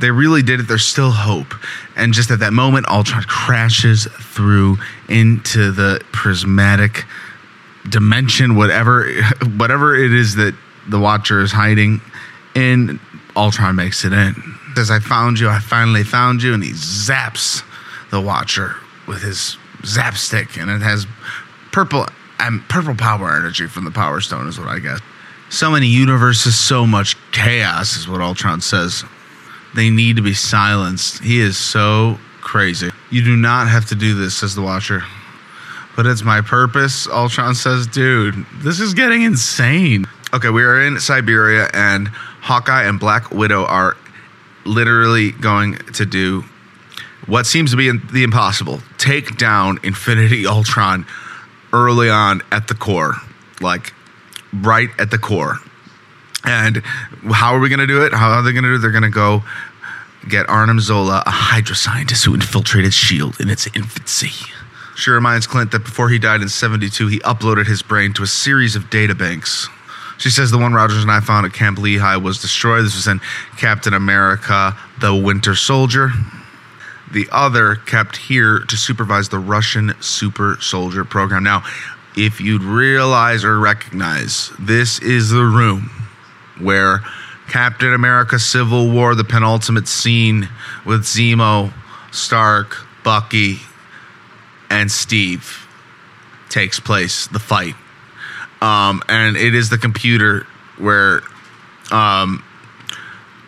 [0.00, 0.62] They really did it.
[0.66, 1.54] There's still hope.
[1.94, 7.04] And just at that moment, Ultron crashes through into the prismatic
[7.88, 9.08] dimension, whatever,
[9.56, 10.54] whatever it is that
[10.88, 12.00] the Watcher is hiding,
[12.54, 12.98] and
[13.36, 14.34] Ultron makes it in.
[14.76, 15.48] Says, "I found you.
[15.48, 17.62] I finally found you," and he zaps
[18.10, 21.06] the Watcher with his zap stick, and it has
[21.72, 22.06] purple
[22.38, 25.00] and purple power energy from the Power Stone, is what I guess.
[25.50, 29.04] So many universes, so much chaos, is what Ultron says.
[29.74, 31.22] They need to be silenced.
[31.22, 32.90] He is so crazy.
[33.10, 35.04] You do not have to do this, says the Watcher.
[35.96, 40.06] But it's my purpose, Ultron says, dude, this is getting insane.
[40.32, 42.08] Okay, we are in Siberia, and
[42.40, 43.96] Hawkeye and Black Widow are
[44.70, 46.44] literally going to do
[47.26, 51.06] what seems to be the impossible take down Infinity Ultron
[51.72, 53.16] early on at the core.
[53.60, 53.92] Like,
[54.52, 55.58] right at the core.
[56.44, 56.78] And
[57.30, 58.12] how are we going to do it?
[58.12, 58.78] How are they going to do it?
[58.78, 59.44] They're going to go
[60.28, 63.42] get Arnim Zola, a Hydra scientist who infiltrated S.H.I.E.L.D.
[63.42, 64.32] in its infancy.
[64.96, 68.26] She reminds Clint that before he died in 72, he uploaded his brain to a
[68.26, 69.68] series of databanks.
[70.20, 72.84] She says the one Rogers and I found at Camp Lehigh was destroyed.
[72.84, 73.22] This was in
[73.56, 76.10] Captain America, the Winter Soldier.
[77.10, 81.42] The other kept here to supervise the Russian super soldier program.
[81.42, 81.64] Now,
[82.18, 85.90] if you'd realize or recognize, this is the room
[86.58, 87.00] where
[87.48, 90.50] Captain America Civil War, the penultimate scene
[90.84, 91.72] with Zemo,
[92.12, 93.60] Stark, Bucky,
[94.68, 95.66] and Steve
[96.50, 97.74] takes place, the fight.
[98.60, 100.46] Um, and it is the computer
[100.78, 101.22] where
[101.90, 102.44] um,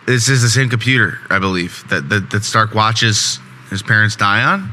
[0.07, 3.39] this is the same computer, I believe, that, that, that Stark watches
[3.71, 4.71] his parents die on.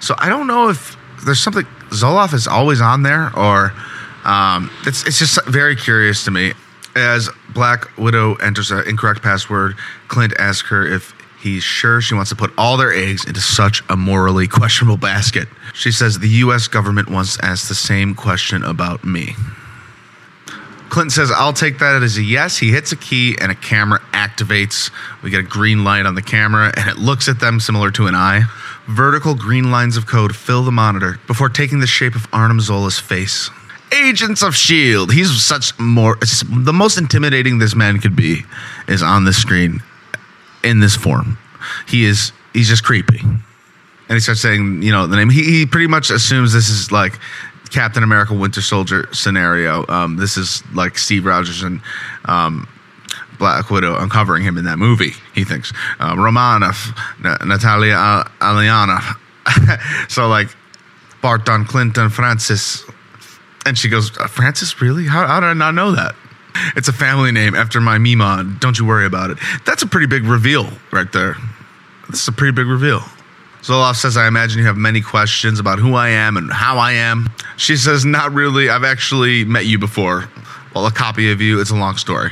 [0.00, 3.72] So I don't know if there's something Zoloff is always on there, or
[4.24, 6.52] um, it's it's just very curious to me.
[6.94, 9.76] As Black Widow enters an incorrect password,
[10.08, 13.82] Clint asks her if he's sure she wants to put all their eggs into such
[13.88, 15.48] a morally questionable basket.
[15.74, 16.68] She says the U.S.
[16.68, 19.34] government once asked the same question about me.
[20.92, 22.58] Clinton says, I'll take that as a yes.
[22.58, 24.90] He hits a key and a camera activates.
[25.22, 28.08] We get a green light on the camera and it looks at them similar to
[28.08, 28.42] an eye.
[28.88, 32.98] Vertical green lines of code fill the monitor before taking the shape of Arnim Zola's
[32.98, 33.48] face.
[33.90, 35.14] Agents of S.H.I.E.L.D.
[35.14, 36.18] He's such more.
[36.20, 38.42] The most intimidating this man could be
[38.86, 39.82] is on the screen
[40.62, 41.38] in this form.
[41.88, 42.32] He is.
[42.52, 43.20] He's just creepy.
[43.20, 45.30] And he starts saying, you know, the name.
[45.30, 47.18] He, he pretty much assumes this is like
[47.72, 49.86] Captain America Winter Soldier scenario.
[49.88, 51.80] Um, this is like Steve Rogers and
[52.26, 52.68] um,
[53.38, 55.12] Black Widow uncovering him in that movie.
[55.34, 59.16] He thinks uh, Romanov, N- Natalia uh, Aliana.
[60.10, 60.48] so like
[61.22, 62.84] Barton Clinton Francis,
[63.64, 65.06] and she goes, uh, Francis, really?
[65.06, 66.14] How, how did I not know that?
[66.76, 68.56] It's a family name after my Mima.
[68.60, 69.38] Don't you worry about it.
[69.64, 71.36] That's a pretty big reveal right there.
[72.10, 73.02] This is a pretty big reveal.
[73.62, 76.92] Zoloff says, I imagine you have many questions about who I am and how I
[76.92, 77.30] am.
[77.56, 78.68] She says, Not really.
[78.68, 80.28] I've actually met you before.
[80.74, 82.30] Well, a copy of you, it's a long story.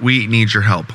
[0.00, 0.86] We need your help.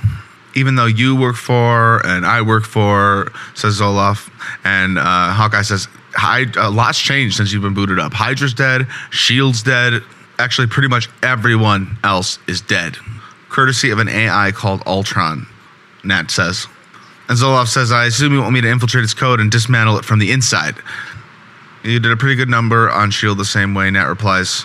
[0.56, 4.30] Even though you work for and I work for, says Zoloff.
[4.66, 5.88] And uh, Hawkeye says,
[6.18, 8.14] a lot's changed since you've been booted up.
[8.14, 10.02] Hydra's dead, Shield's dead.
[10.38, 12.98] Actually, pretty much everyone else is dead.
[13.50, 15.48] Courtesy of an AI called Ultron,
[16.04, 16.68] Nat says.
[17.28, 20.06] And Zoloff says, I assume you want me to infiltrate its code and dismantle it
[20.06, 20.76] from the inside.
[21.86, 23.92] You did a pretty good number on Shield the same way.
[23.92, 24.64] Nat replies,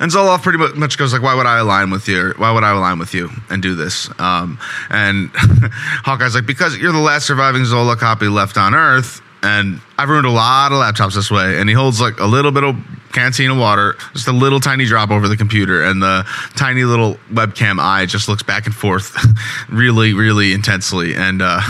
[0.00, 2.32] and Zoloff pretty much goes like, "Why would I align with you?
[2.38, 6.92] Why would I align with you and do this?" Um, and Hawkeye's like, "Because you're
[6.92, 11.14] the last surviving Zola copy left on Earth, and I've ruined a lot of laptops
[11.14, 12.74] this way." And he holds like a little bit of
[13.12, 16.24] canteen of water, just a little tiny drop over the computer, and the
[16.56, 19.14] tiny little webcam eye just looks back and forth,
[19.68, 21.42] really, really intensely, and.
[21.42, 21.60] Uh,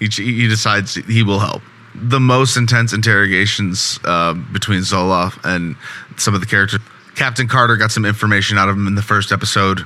[0.00, 1.62] he, he decides he will help.
[1.94, 5.76] The most intense interrogations uh, between Zoloff and
[6.16, 6.80] some of the characters
[7.20, 9.84] Captain Carter got some information out of him in the first episode.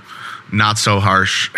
[0.52, 1.50] Not so harsh.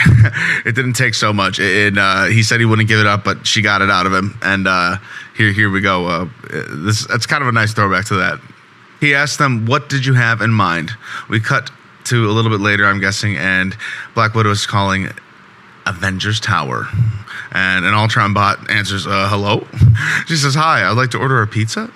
[0.65, 1.59] it didn't take so much.
[1.59, 4.15] It, uh, he said he wouldn't give it up, but she got it out of
[4.15, 4.39] him.
[4.41, 4.97] And uh,
[5.37, 6.07] here, here we go.
[6.07, 8.41] Uh, this that's kind of a nice throwback to that.
[9.01, 10.93] He asked them, "What did you have in mind?"
[11.29, 11.71] We cut
[12.05, 13.77] to a little bit later, I'm guessing, and
[14.15, 15.11] Black Widow is calling
[15.85, 16.89] Avengers Tower.
[17.53, 19.67] And an Ultron bot answers, uh, hello?
[20.27, 21.91] She says, hi, I'd like to order a pizza.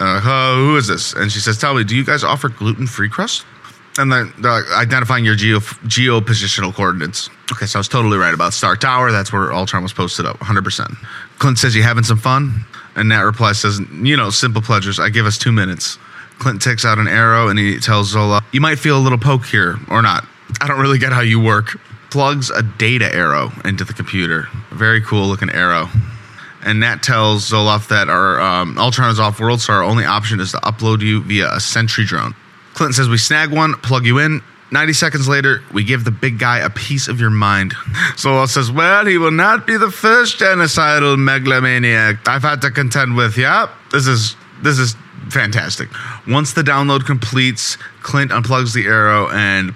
[0.00, 1.12] Uh, uh, who is this?
[1.12, 3.44] And she says, tell me, do you guys offer gluten-free crust?
[3.98, 4.28] And like,
[4.72, 7.28] identifying your geo, geo-positional coordinates.
[7.52, 9.10] Okay, so I was totally right about Stark Tower.
[9.10, 10.96] That's where Ultron was posted up, 100%.
[11.38, 12.64] Clint says, you having some fun?
[12.94, 14.98] And Nat replies, says, you know, simple pleasures.
[15.00, 15.98] I give us two minutes.
[16.38, 19.44] Clint takes out an arrow and he tells Zola, You might feel a little poke
[19.44, 20.26] here or not.
[20.60, 21.78] I don't really get how you work.
[22.10, 24.48] Plugs a data arrow into the computer.
[24.72, 25.88] Very cool looking arrow.
[26.62, 30.40] And Nat tells Zoloff that our um, Ultron is off world, so our only option
[30.40, 32.34] is to upload you via a sentry drone.
[32.74, 34.42] Clinton says we snag one, plug you in.
[34.72, 37.72] 90 seconds later, we give the big guy a piece of your mind.
[38.14, 43.16] Zoloff says, Well, he will not be the first genocidal megalomaniac I've had to contend
[43.16, 43.36] with.
[43.36, 44.94] Yeah, this is this is
[45.30, 45.88] fantastic.
[46.26, 49.74] Once the download completes, Clint unplugs the arrow and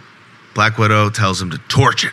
[0.54, 2.12] Black Widow tells him to torch it.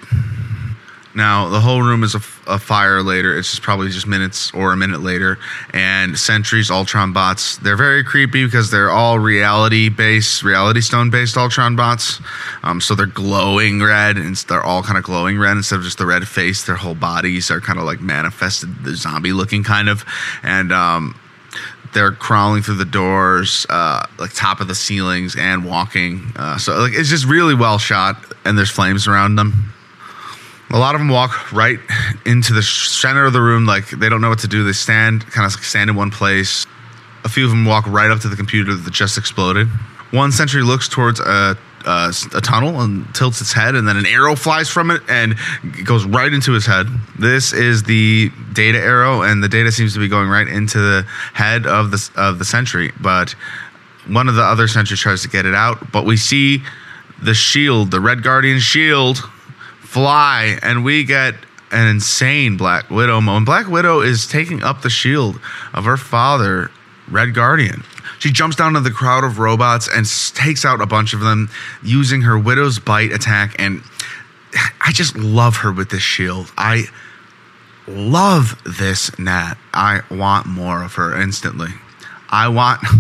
[1.13, 3.38] Now, the whole room is a, a, fire later.
[3.38, 5.38] It's just probably just minutes or a minute later.
[5.73, 11.36] And Sentries, Ultron bots, they're very creepy because they're all reality based, reality stone based
[11.36, 12.21] Ultron bots.
[12.63, 15.97] Um, so they're glowing red and they're all kind of glowing red instead of just
[15.97, 16.65] the red face.
[16.65, 20.06] Their whole bodies are kind of like manifested, the zombie looking kind of.
[20.43, 21.19] And, um,
[21.93, 26.32] they're crawling through the doors, uh, like top of the ceilings, and walking.
[26.38, 29.73] Uh, so like it's just really well shot, and there's flames around them.
[30.71, 31.80] A lot of them walk right
[32.25, 34.63] into the center of the room, like they don't know what to do.
[34.63, 36.65] They stand, kind of stand in one place.
[37.23, 39.67] A few of them walk right up to the computer that just exploded.
[40.12, 44.06] One sentry looks towards a uh, a tunnel and tilts its head, and then an
[44.06, 45.36] arrow flies from it and
[45.86, 46.88] goes right into his head.
[47.17, 51.04] This is the data arrow, and the data seems to be going right into the
[51.34, 52.91] head of the of the sentry.
[52.99, 53.36] But
[54.08, 56.62] one of the other sentries tries to get it out, but we see
[57.21, 59.17] the shield, the Red Guardian shield,
[59.81, 61.36] fly, and we get
[61.71, 63.45] an insane Black Widow moment.
[63.45, 65.39] Black Widow is taking up the shield
[65.73, 66.71] of her father,
[67.07, 67.84] Red Guardian.
[68.19, 70.05] She jumps down to the crowd of robots and
[70.36, 71.49] takes out a bunch of them
[71.81, 73.55] using her Widow's Bite attack.
[73.57, 73.81] And
[74.81, 76.51] I just love her with this shield.
[76.57, 76.86] I
[77.88, 79.55] love this Nat.
[79.73, 81.69] I want more of her instantly.
[82.29, 82.81] I want.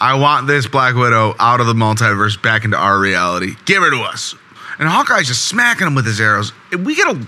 [0.00, 3.54] I want this Black Widow out of the multiverse back into our reality.
[3.64, 4.34] Give her to us.
[4.78, 6.52] And Hawkeye's just smacking him with his arrows.
[6.70, 7.26] We get a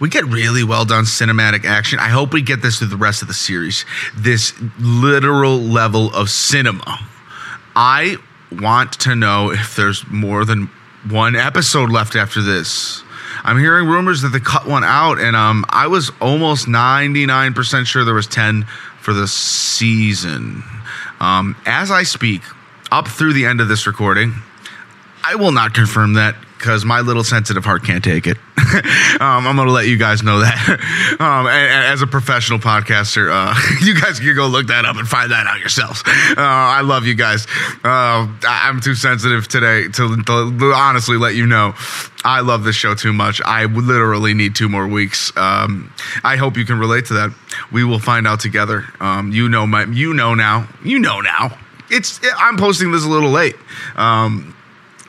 [0.00, 1.98] we get really well done cinematic action.
[1.98, 3.84] I hope we get this through the rest of the series.
[4.16, 6.98] This literal level of cinema.
[7.74, 8.16] I
[8.52, 10.70] want to know if there's more than
[11.08, 13.02] one episode left after this.
[13.44, 18.04] I'm hearing rumors that they cut one out, and um, I was almost 99% sure
[18.04, 18.64] there was 10
[19.00, 20.64] for the season.
[21.20, 22.42] Um, as I speak,
[22.90, 24.34] up through the end of this recording,
[25.24, 28.36] I will not confirm that because my little sensitive heart can't take it.
[29.20, 31.16] um, I'm going to let you guys know that.
[31.20, 34.96] um, and, and as a professional podcaster, uh, you guys can go look that up
[34.96, 36.02] and find that out yourselves.
[36.06, 37.46] Uh, I love you guys.
[37.84, 41.74] Uh, I'm too sensitive today to, to, honestly let you know.
[42.24, 43.40] I love this show too much.
[43.44, 45.34] I literally need two more weeks.
[45.36, 45.92] Um,
[46.24, 47.34] I hope you can relate to that.
[47.70, 48.84] We will find out together.
[49.00, 51.56] Um, you know my, you know now, you know now.
[51.90, 53.56] It's I'm posting this a little late.
[53.96, 54.54] Um,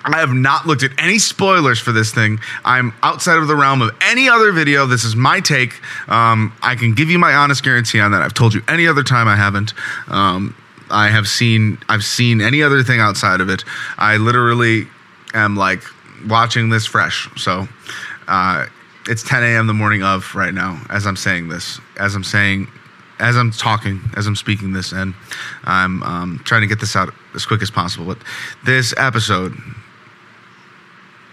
[0.06, 2.40] I have not looked at any spoilers for this thing.
[2.64, 4.86] I'm outside of the realm of any other video.
[4.86, 5.74] This is my take.
[6.10, 8.22] Um, I can give you my honest guarantee on that.
[8.22, 9.74] I've told you any other time I haven't.
[10.08, 10.56] Um,
[10.90, 13.64] I have seen I've seen any other thing outside of it.
[13.98, 14.88] I literally
[15.34, 15.84] am like
[16.28, 17.30] watching this fresh.
[17.38, 17.68] So
[18.28, 18.66] uh,
[19.08, 19.68] it's 10 a.m.
[19.68, 21.80] the morning of right now as I'm saying this.
[21.98, 22.68] As I'm saying
[23.20, 25.14] as I'm talking, as I'm speaking this, and
[25.66, 28.06] I'm um, trying to get this out as quick as possible.
[28.06, 28.20] But
[28.64, 29.54] this episode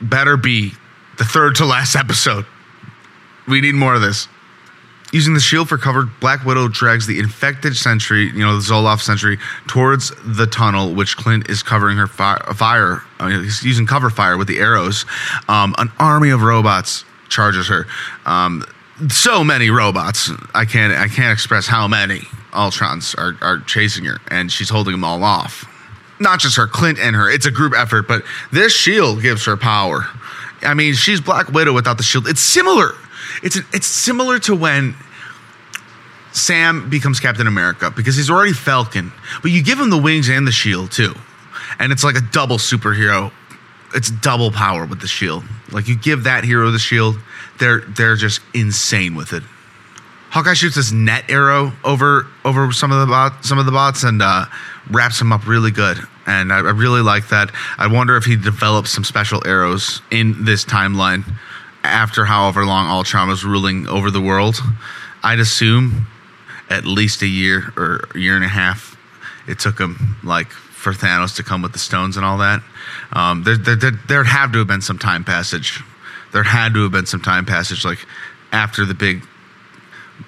[0.01, 0.73] better be
[1.19, 2.47] the third to last episode.
[3.49, 4.29] We need more of this.
[5.13, 9.01] Using the shield for cover, Black Widow drags the infected sentry, you know, the Zoloff
[9.01, 9.38] sentry,
[9.69, 13.03] towards the tunnel, which Clint is covering her fi- fire.
[13.21, 15.07] Uh, he's using cover fire with the arrows.
[15.49, 17.87] Um, an army of robots charges her.
[18.27, 18.65] Um,
[19.09, 20.31] so many robots.
[20.55, 20.92] I can't.
[20.92, 22.21] I can't express how many
[22.53, 25.67] Ultrons are, are chasing her, and she's holding them all off
[26.21, 27.31] not just her, Clint and her.
[27.31, 30.06] It's a group effort, but this shield gives her power.
[30.62, 32.27] I mean, she's Black Widow without the shield.
[32.29, 32.92] It's similar.
[33.42, 34.94] It's it's similar to when
[36.33, 39.12] Sam becomes Captain America because he's already Falcon,
[39.42, 41.14] but you give him the wings and the shield too.
[41.79, 43.33] and it's like a double superhero.
[43.94, 45.44] It's double power with the shield.
[45.73, 47.17] Like you give that hero the shield,
[47.58, 49.42] they're they're just insane with it.
[50.37, 54.03] Hawkeye shoots this net arrow over over some of the bot, some of the bots
[54.03, 54.45] and uh,
[54.91, 55.97] wraps them up really good.
[56.27, 57.51] And I, I really like that.
[57.79, 61.25] I wonder if he develops some special arrows in this timeline
[61.83, 64.57] after however long Ultron was ruling over the world.
[65.25, 66.07] I'd assume
[66.69, 68.95] at least a year or a year and a half.
[69.49, 72.63] It took him like for Thanos to come with the stones and all that.
[73.11, 75.83] Um, there, there, there, there'd have to have been some time passage.
[76.35, 78.05] There had to have been some time passage, like
[78.53, 79.23] after the big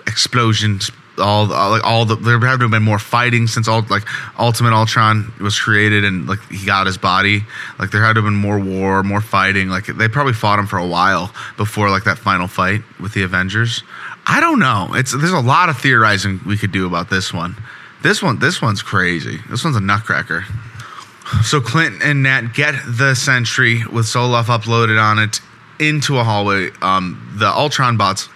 [0.07, 0.91] explosions.
[1.19, 4.05] All, all like all the there had to have been more fighting since all like
[4.39, 7.43] Ultimate Ultron was created and like he got his body.
[7.79, 9.69] Like there had to have been more war, more fighting.
[9.69, 13.23] Like they probably fought him for a while before like that final fight with the
[13.23, 13.83] Avengers.
[14.27, 14.91] I don't know.
[14.93, 17.57] It's there's a lot of theorizing we could do about this one.
[18.03, 19.41] This one, this one's crazy.
[19.51, 20.45] This one's a nutcracker.
[21.43, 25.41] So Clint and Nat get the Sentry with Zoloff uploaded on it
[25.79, 26.71] into a hallway.
[26.81, 28.29] Um, the Ultron bots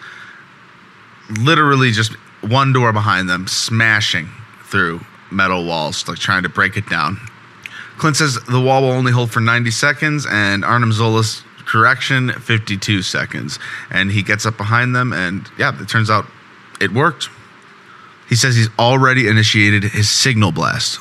[1.38, 4.28] literally just one door behind them, smashing
[4.64, 7.18] through metal walls, like trying to break it down.
[7.98, 13.02] Clint says the wall will only hold for 90 seconds, and Arnim Zola's correction 52
[13.02, 13.58] seconds.
[13.90, 16.26] And he gets up behind them, and yeah, it turns out
[16.80, 17.28] it worked.
[18.28, 20.98] He says he's already initiated his signal blast.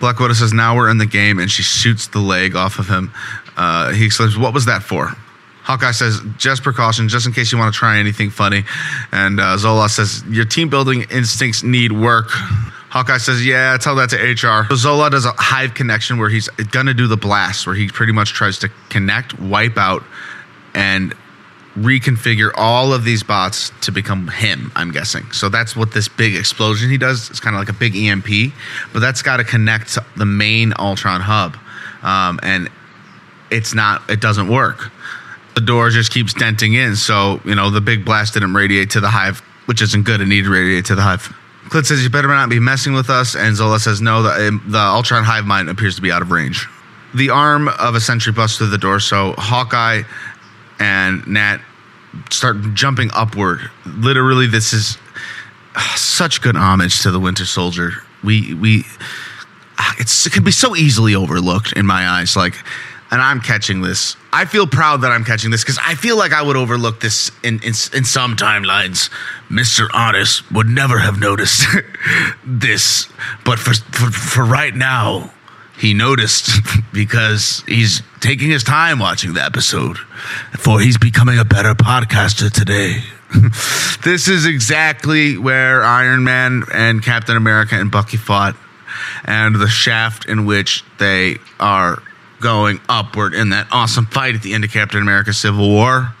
[0.00, 2.88] Black Widow says now we're in the game, and she shoots the leg off of
[2.88, 3.12] him.
[3.56, 5.14] Uh, he exclaims, "What was that for?"
[5.62, 8.64] Hawkeye says, just precaution, just in case you want to try anything funny.
[9.12, 12.26] And uh, Zola says, your team building instincts need work.
[12.30, 14.66] Hawkeye says, yeah, tell that to HR.
[14.68, 17.88] So Zola does a hive connection where he's going to do the blast, where he
[17.88, 20.02] pretty much tries to connect, wipe out,
[20.74, 21.14] and
[21.76, 25.30] reconfigure all of these bots to become him, I'm guessing.
[25.30, 27.30] So that's what this big explosion he does.
[27.30, 28.52] It's kind of like a big EMP,
[28.92, 31.56] but that's got to connect the main Ultron hub.
[32.02, 32.68] Um, and
[33.50, 34.90] it's not, it doesn't work
[35.54, 36.96] the door just keeps denting in.
[36.96, 40.20] So, you know, the big blast didn't radiate to the hive, which isn't good.
[40.20, 41.32] It needed to radiate to the hive.
[41.68, 43.36] Clint says, You better not be messing with us.
[43.36, 46.30] And Zola says, No, the, um, the Ultron hive mind appears to be out of
[46.30, 46.68] range.
[47.14, 49.00] The arm of a sentry busts through the door.
[49.00, 50.02] So Hawkeye
[50.78, 51.60] and Nat
[52.30, 53.60] start jumping upward.
[53.86, 54.98] Literally, this is
[55.74, 57.92] uh, such good homage to the Winter Soldier.
[58.24, 58.84] We, we,
[59.78, 62.36] uh, it's, it can be so easily overlooked in my eyes.
[62.36, 62.54] Like,
[63.12, 64.16] and I'm catching this.
[64.32, 67.30] I feel proud that I'm catching this because I feel like I would overlook this
[67.44, 69.10] in, in, in some timelines.
[69.50, 69.86] Mr.
[69.92, 71.66] Honest would never have noticed
[72.44, 73.06] this,
[73.44, 75.30] but for, for, for right now,
[75.78, 76.50] he noticed
[76.94, 79.98] because he's taking his time watching the episode,
[80.58, 83.02] for he's becoming a better podcaster today.
[84.04, 88.56] this is exactly where Iron Man and Captain America and Bucky fought,
[89.24, 92.02] and the shaft in which they are
[92.42, 96.12] going upward in that awesome fight at the end of Captain America Civil War.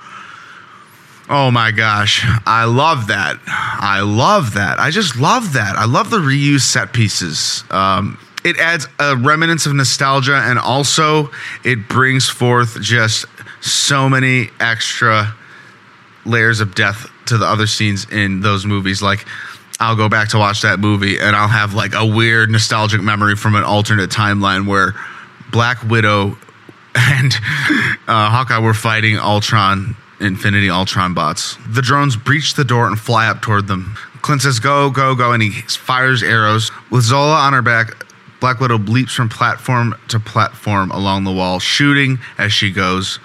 [1.28, 2.24] Oh my gosh.
[2.46, 3.38] I love that.
[3.46, 4.78] I love that.
[4.78, 5.76] I just love that.
[5.76, 7.64] I love the reuse set pieces.
[7.70, 11.30] Um, it adds a remnants of nostalgia and also
[11.64, 13.26] it brings forth just
[13.60, 15.34] so many extra
[16.24, 19.00] layers of death to the other scenes in those movies.
[19.00, 19.24] Like,
[19.80, 23.36] I'll go back to watch that movie and I'll have like a weird nostalgic memory
[23.36, 24.94] from an alternate timeline where
[25.52, 26.36] Black Widow
[26.94, 27.32] and
[28.08, 31.56] uh, Hawkeye were fighting Ultron, Infinity Ultron bots.
[31.68, 33.96] The drones breach the door and fly up toward them.
[34.22, 36.70] Clint says, Go, go, go, and he fires arrows.
[36.90, 38.04] With Zola on her back,
[38.40, 43.20] Black Widow leaps from platform to platform along the wall, shooting as she goes.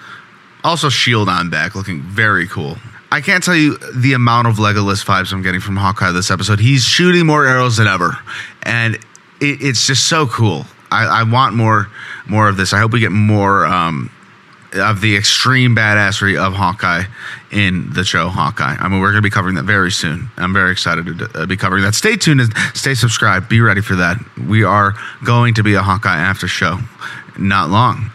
[0.64, 2.76] Also, shield on back, looking very cool.
[3.10, 6.60] I can't tell you the amount of Legolas vibes I'm getting from Hawkeye this episode.
[6.60, 8.18] He's shooting more arrows than ever,
[8.62, 8.96] and
[9.40, 10.66] it, it's just so cool.
[10.90, 11.88] I, I, want more
[12.26, 12.72] more of this.
[12.72, 14.10] I hope we get more um,
[14.74, 17.04] of the extreme badassery of Hawkeye
[17.50, 18.76] in the show Hawkeye.
[18.78, 20.30] I mean, we're going to be covering that very soon.
[20.36, 21.94] I'm very excited to uh, be covering that.
[21.94, 23.48] Stay tuned and stay subscribed.
[23.48, 24.18] Be ready for that.
[24.48, 26.78] We are going to be a Hawkeye after show.
[27.38, 28.10] Not long.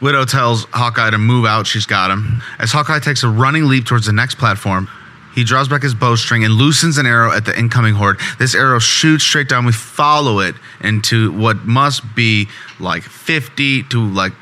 [0.00, 1.66] Widow tells Hawkeye to move out.
[1.66, 2.42] She's got him.
[2.58, 4.88] As Hawkeye takes a running leap towards the next platform,
[5.34, 8.18] he draws back his bowstring and loosens an arrow at the incoming horde.
[8.38, 9.64] This arrow shoots straight down.
[9.64, 14.32] We follow it into what must be like 50 to like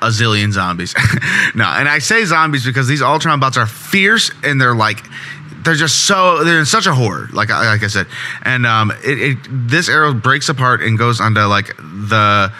[0.00, 0.94] a zillion zombies.
[1.54, 5.04] no, and I say zombies because these Ultron bots are fierce and they're like
[5.64, 8.08] they're just so they're in such a horde like like I said
[8.42, 12.52] and um it, it this arrow breaks apart and goes onto like the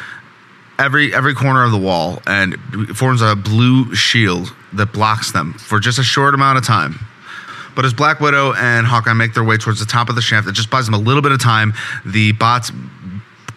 [0.79, 2.57] every every corner of the wall and
[2.97, 7.01] forms a blue shield that blocks them for just a short amount of time
[7.75, 10.49] but as Black Widow and Hawkeye make their way towards the top of the shaft,
[10.49, 11.73] it just buys them a little bit of time.
[12.05, 12.73] The bots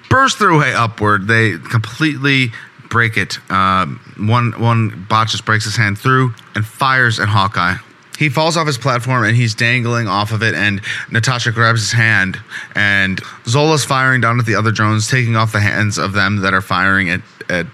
[0.10, 1.28] burst their way upward.
[1.28, 2.52] They completely
[2.90, 3.40] break it.
[3.52, 7.76] Um, one one bot just breaks his hand through and fires at Hawkeye.
[8.18, 10.56] He falls off his platform and he's dangling off of it.
[10.56, 12.40] And Natasha grabs his hand,
[12.74, 16.54] and Zola's firing down at the other drones, taking off the hands of them that
[16.54, 17.66] are firing at, at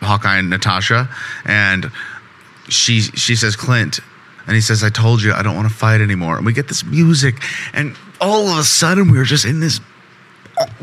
[0.00, 1.08] Hawkeye and Natasha.
[1.44, 1.90] And
[2.68, 4.00] she she says, Clint,
[4.46, 6.36] and he says, I told you I don't want to fight anymore.
[6.36, 7.42] And we get this music,
[7.72, 9.80] and all of a sudden we are just in this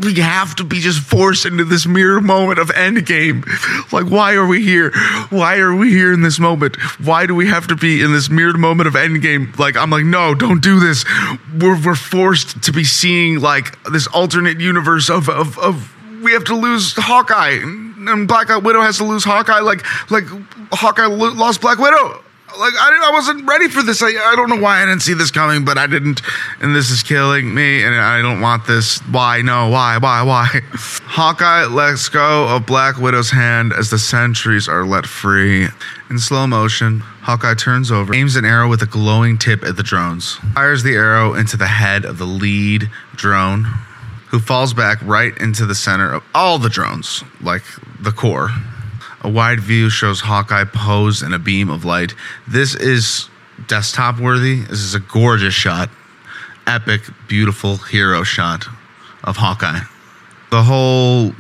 [0.04, 3.46] we have to be just forced into this mirror moment of endgame.
[3.92, 4.92] Like, why are we here?
[5.30, 6.76] Why are we here in this moment?
[7.00, 9.58] Why do we have to be in this mirrored moment of endgame?
[9.58, 11.06] Like, I'm like, no, don't do this.
[11.58, 16.44] We're, we're forced to be seeing like this alternate universe of, of, of we have
[16.46, 20.26] to lose Hawkeye and Black Widow has to lose Hawkeye like like
[20.72, 22.24] Hawkeye lost Black Widow
[22.58, 24.02] like I I wasn't ready for this.
[24.02, 26.22] I, I don't know why I didn't see this coming, but I didn't,
[26.60, 29.00] and this is killing me, and I don't want this.
[29.00, 29.42] Why?
[29.42, 29.70] No.
[29.70, 29.98] Why?
[29.98, 30.22] Why?
[30.24, 30.48] Why?
[30.74, 35.68] Hawkeye lets go of Black Widow's hand as the sentries are let free.
[36.10, 39.84] In slow motion, Hawkeye turns over, aims an arrow with a glowing tip at the
[39.84, 43.64] drones, fires the arrow into the head of the lead drone,
[44.30, 47.64] who falls back right into the center of all the drones, like
[48.00, 48.50] the core.
[49.24, 52.16] A wide view shows Hawkeye posed in a beam of light.
[52.48, 53.30] This is
[53.68, 54.62] desktop worthy.
[54.62, 55.90] This is a gorgeous shot.
[56.66, 58.66] Epic, beautiful hero shot
[59.24, 59.82] of Hawkeye.
[60.50, 61.34] The whole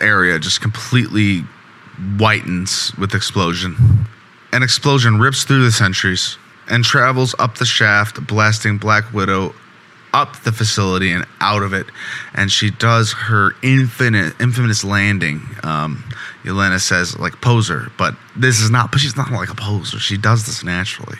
[0.00, 1.44] area just completely
[2.16, 4.06] whitens with explosion.
[4.52, 6.36] An explosion rips through the sentries
[6.68, 9.54] and travels up the shaft, blasting Black Widow
[10.12, 11.86] up the facility and out of it,
[12.34, 15.40] and she does her infinite, infamous landing.
[15.62, 16.04] Um,
[16.44, 18.90] Yelena says like poser, but this is not.
[18.90, 19.98] But she's not like a poser.
[19.98, 21.18] She does this naturally,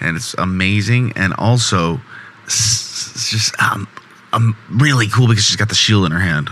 [0.00, 1.12] and it's amazing.
[1.16, 2.00] And also,
[2.44, 3.88] it's just um,
[4.32, 6.50] um, really cool because she's got the shield in her hand,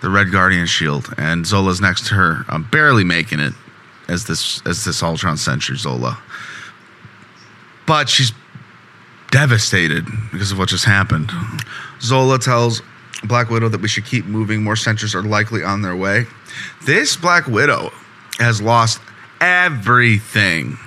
[0.00, 3.52] the Red Guardian shield, and Zola's next to her, I'm barely making it
[4.08, 6.18] as this as this Ultron Sentry Zola.
[7.86, 8.32] But she's
[9.30, 11.30] devastated because of what just happened.
[12.00, 12.82] Zola tells
[13.24, 14.62] Black Widow that we should keep moving.
[14.62, 16.26] More sentries are likely on their way.
[16.84, 17.92] This Black Widow
[18.38, 19.00] has lost
[19.40, 20.78] everything.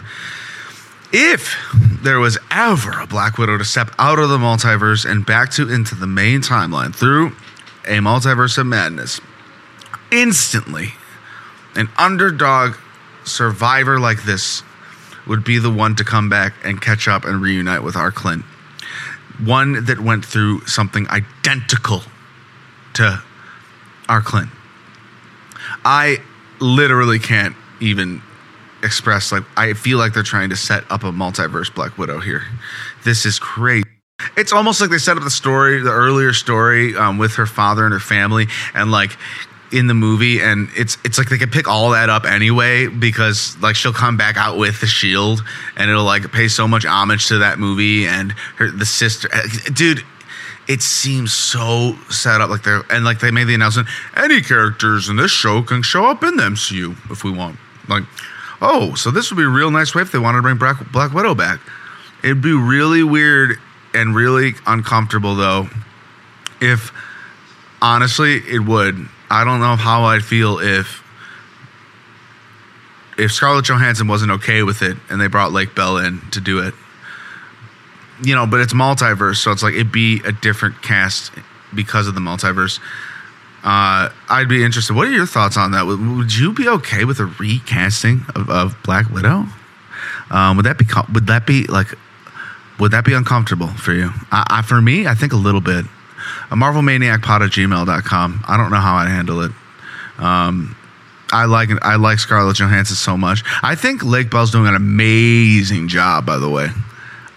[1.11, 1.55] If
[2.01, 5.71] there was ever a Black Widow to step out of the multiverse and back to
[5.71, 7.27] into the main timeline through
[7.85, 9.21] a multiverse of madness,
[10.11, 10.93] instantly,
[11.75, 12.75] an underdog
[13.23, 14.63] survivor like this
[15.27, 18.43] would be the one to come back and catch up and reunite with our Clint.
[19.43, 22.03] One that went through something identical
[22.93, 23.21] to
[24.07, 24.49] our Clint.
[25.85, 26.17] I
[26.59, 28.21] literally can't even
[28.83, 32.43] express like I feel like they're trying to set up a multiverse Black Widow here.
[33.03, 33.85] This is crazy.
[34.37, 37.83] It's almost like they set up the story, the earlier story um, with her father
[37.83, 39.17] and her family, and like
[39.71, 43.57] in the movie and it's it's like they could pick all that up anyway because
[43.61, 45.43] like she'll come back out with the shield
[45.75, 49.41] and it'll like pay so much homage to that movie and her the sister uh,
[49.73, 50.03] dude
[50.67, 55.09] it seems so set up like they're and like they made the announcement any characters
[55.09, 57.57] in this show can show up in the MCU if we want.
[57.87, 58.03] Like
[58.61, 60.91] oh so this would be a real nice way if they wanted to bring Black,
[60.91, 61.59] Black Widow back.
[62.23, 63.59] It'd be really weird
[63.93, 65.69] and really uncomfortable though
[66.61, 66.91] if
[67.81, 69.07] honestly it would.
[69.29, 71.03] I don't know how I'd feel if
[73.17, 76.59] if Scarlett Johansson wasn't okay with it and they brought Lake Bell in to do
[76.59, 76.73] it.
[78.23, 81.31] You know, but it's multiverse, so it's like it'd be a different cast
[81.73, 82.79] because of the multiverse.
[83.63, 84.95] Uh, I'd be interested.
[84.95, 85.85] What are your thoughts on that?
[85.85, 89.45] Would, would you be okay with a recasting of, of Black Widow?
[90.29, 91.87] Um, would that be would that be like
[92.79, 94.11] would that be uncomfortable for you?
[94.31, 95.85] I, I, for me, I think a little bit
[96.51, 98.43] a Marvel Maniac pod at gmail.com.
[98.47, 99.51] I don't know how I'd handle it.
[100.17, 100.75] Um,
[101.31, 103.43] I like I like Scarlett Johansson so much.
[103.63, 106.69] I think Lake Bell's doing an amazing job, by the way.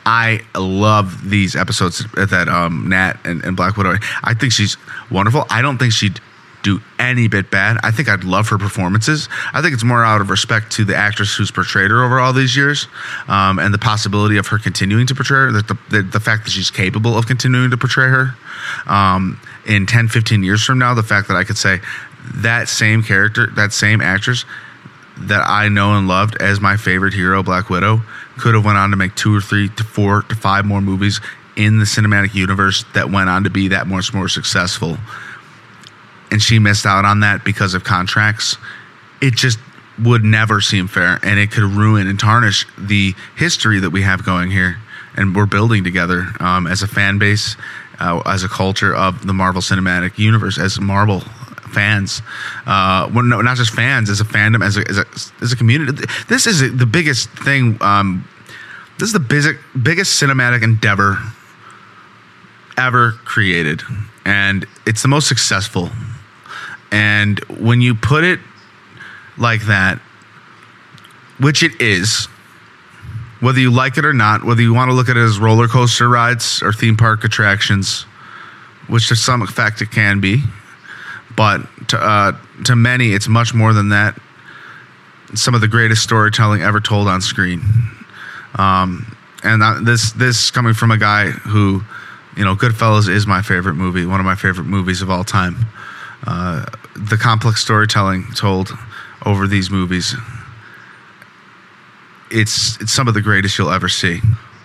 [0.09, 3.97] I love these episodes that um, Nat and, and Black Widow.
[4.25, 4.79] I think she's
[5.11, 5.45] wonderful.
[5.51, 6.19] I don't think she'd
[6.63, 7.77] do any bit bad.
[7.83, 9.29] I think I'd love her performances.
[9.53, 12.33] I think it's more out of respect to the actress who's portrayed her over all
[12.33, 12.89] these years,
[13.29, 15.53] um, and the possibility of her continuing to portray her.
[15.53, 18.35] The, the, the, fact that she's capable of continuing to portray her
[18.87, 20.95] um, in 10, 15 years from now.
[20.95, 21.81] The fact that I could say
[22.37, 24.47] that same character, that same actress
[25.19, 28.01] that I know and loved as my favorite hero, Black Widow,
[28.39, 31.21] could have went on to make two or three to four to five more movies
[31.57, 34.97] in the cinematic universe that went on to be that much more successful.
[36.31, 38.57] And she missed out on that because of contracts,
[39.21, 39.59] it just
[39.99, 44.25] would never seem fair and it could ruin and tarnish the history that we have
[44.25, 44.77] going here
[45.17, 47.57] and we're building together um, as a fan base,
[47.99, 51.23] uh, as a culture of the Marvel Cinematic Universe, as Marvel
[51.69, 52.23] fans.
[52.67, 55.07] Uh, well, no, not just fans, as a fandom, as a as a,
[55.43, 56.05] as a community.
[56.29, 57.79] This is the biggest thing.
[57.81, 58.27] Um,
[58.99, 61.19] this is the biggest biggest cinematic endeavor
[62.77, 63.83] ever created,
[64.25, 65.91] and it's the most successful.
[66.91, 68.41] And when you put it
[69.37, 70.01] like that,
[71.39, 72.27] which it is,
[73.41, 75.69] whether you like it or not, whether you want to look at it as roller
[75.69, 78.03] coaster rides or theme park attractions,
[78.89, 80.43] which to some effect it can be,
[81.39, 81.61] but
[81.91, 82.33] to, uh,
[82.65, 84.19] to many, it's much more than that.
[85.35, 87.63] Some of the greatest storytelling ever told on screen.
[88.57, 91.85] Um, and this this coming from a guy who,
[92.37, 95.55] you know, Goodfellas is my favorite movie, one of my favorite movies of all time.
[96.27, 96.65] Uh,
[96.97, 98.77] the complex storytelling told
[99.25, 100.17] over these movies
[102.33, 104.21] it's it's some of the greatest you'll ever see.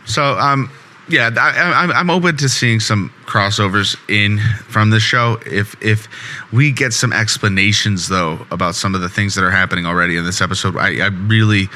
[0.06, 0.72] So um
[1.10, 4.40] yeah, I, I'm open to seeing some crossovers in
[4.70, 5.38] from the show.
[5.46, 6.08] If if
[6.54, 10.24] we get some explanations though about some of the things that are happening already in
[10.24, 11.68] this episode, I, I really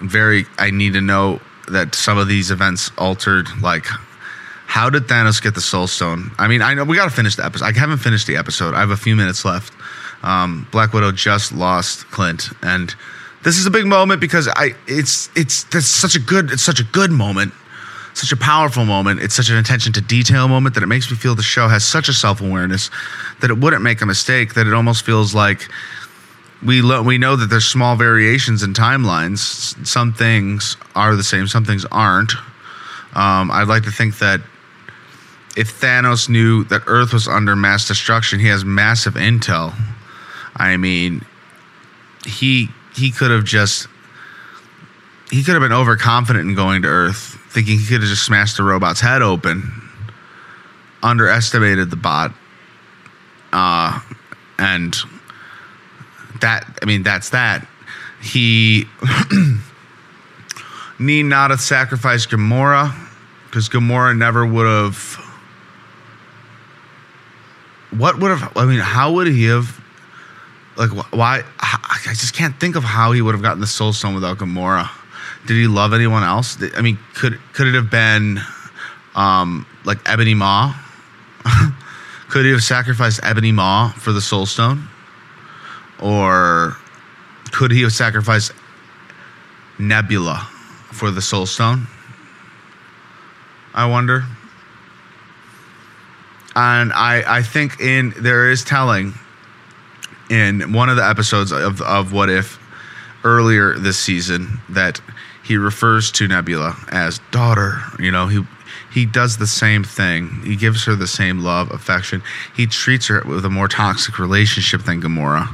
[0.00, 3.46] very I need to know that some of these events altered.
[3.62, 3.86] Like,
[4.66, 6.32] how did Thanos get the Soul Stone?
[6.38, 7.64] I mean, I know we got to finish the episode.
[7.66, 8.74] I haven't finished the episode.
[8.74, 9.72] I have a few minutes left.
[10.24, 12.94] Um, Black Widow just lost Clint, and
[13.44, 16.80] this is a big moment because I it's it's that's such a good it's such
[16.80, 17.52] a good moment,
[18.14, 19.20] such a powerful moment.
[19.20, 21.84] It's such an attention to detail moment that it makes me feel the show has
[21.84, 22.90] such a self awareness
[23.40, 24.54] that it wouldn't make a mistake.
[24.54, 25.68] That it almost feels like
[26.64, 29.86] we lo- we know that there's small variations in timelines.
[29.86, 32.32] Some things are the same, some things aren't.
[33.14, 34.40] Um, I'd like to think that
[35.56, 39.74] if Thanos knew that Earth was under mass destruction, he has massive intel.
[40.56, 41.24] I mean,
[42.26, 43.88] he he could have just
[45.30, 48.56] he could have been overconfident in going to Earth, thinking he could have just smashed
[48.56, 49.72] the robot's head open,
[51.02, 52.32] underestimated the bot,
[53.52, 54.00] uh,
[54.58, 54.96] and
[56.40, 57.66] that I mean that's that.
[58.20, 58.86] He
[60.98, 62.92] need not have sacrificed Gamora
[63.46, 65.20] because Gamora never would have.
[67.92, 68.56] What would have?
[68.56, 69.80] I mean, how would he have
[70.76, 74.14] like why I just can't think of how he would have gotten the soul stone
[74.14, 74.90] without Gamora.
[75.46, 76.56] Did he love anyone else?
[76.76, 78.40] I mean, could could it have been
[79.14, 80.74] um, like Ebony Maw?
[82.28, 84.88] could he have sacrificed Ebony Maw for the soul stone?
[86.00, 86.76] Or
[87.52, 88.52] could he have sacrificed
[89.78, 90.48] Nebula
[90.92, 91.86] for the soul stone?
[93.74, 94.24] I wonder.
[96.56, 99.14] And I, I think in there is telling
[100.30, 102.58] in one of the episodes of, of What If
[103.24, 105.00] earlier this season that
[105.44, 107.80] he refers to Nebula as daughter.
[107.98, 108.44] You know, he
[108.92, 110.42] he does the same thing.
[110.44, 112.22] He gives her the same love, affection.
[112.56, 115.52] He treats her with a more toxic relationship than Gamora.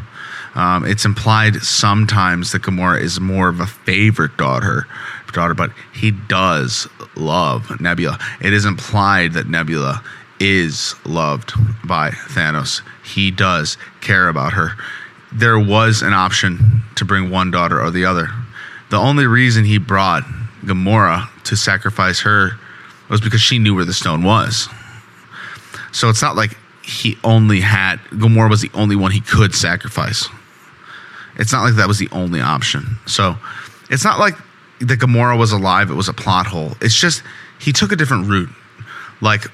[0.54, 4.86] Um, it's implied sometimes that Gamora is more of a favorite daughter,
[5.32, 8.18] daughter, but he does love Nebula.
[8.40, 10.02] It is implied that Nebula
[10.40, 11.52] is loved
[11.86, 12.82] by Thanos.
[13.04, 14.72] He does care about her.
[15.32, 18.30] There was an option to bring one daughter or the other.
[18.90, 20.24] The only reason he brought
[20.64, 22.58] Gamora to sacrifice her
[23.08, 24.68] was because she knew where the stone was.
[25.92, 30.28] So it's not like he only had Gamora was the only one he could sacrifice.
[31.36, 32.98] It's not like that was the only option.
[33.06, 33.36] So
[33.90, 34.34] it's not like
[34.80, 36.72] the Gamora was alive, it was a plot hole.
[36.80, 37.22] It's just
[37.60, 38.50] he took a different route.
[39.20, 39.46] Like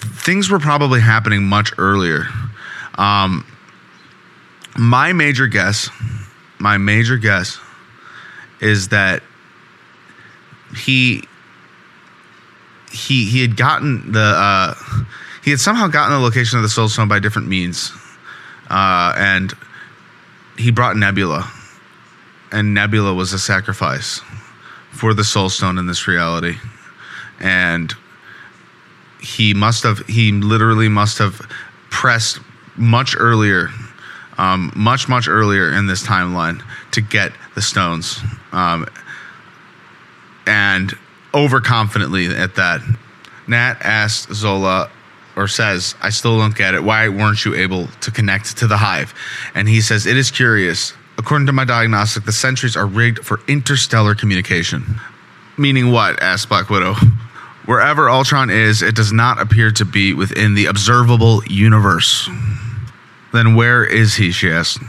[0.00, 2.26] things were probably happening much earlier.
[2.96, 3.46] Um,
[4.76, 5.90] my major guess,
[6.58, 7.58] my major guess,
[8.60, 9.22] is that
[10.76, 11.24] he
[12.92, 14.74] he he had gotten the uh,
[15.42, 17.92] he had somehow gotten the location of the soul stone by different means,
[18.68, 19.54] uh, and
[20.58, 21.50] he brought Nebula,
[22.52, 24.20] and Nebula was a sacrifice
[24.90, 26.56] for the soul stone in this reality,
[27.38, 27.94] and
[29.20, 31.40] he must have he literally must have
[31.90, 32.40] pressed
[32.76, 33.68] much earlier
[34.38, 38.20] um, much much earlier in this timeline to get the stones
[38.52, 38.86] um,
[40.46, 40.92] and
[41.32, 42.80] overconfidently at that
[43.46, 44.90] nat asked zola
[45.36, 46.82] or says i still don't get it.
[46.82, 49.14] Why weren't you able to connect to the hive?
[49.54, 50.92] And he says it is curious.
[51.18, 55.00] According to my diagnostic the sentries are rigged for interstellar communication.
[55.56, 56.20] Meaning what?
[56.22, 56.94] asked black widow.
[57.66, 62.28] Wherever Ultron is, it does not appear to be within the observable universe.
[63.32, 64.80] Then where is he, she asked.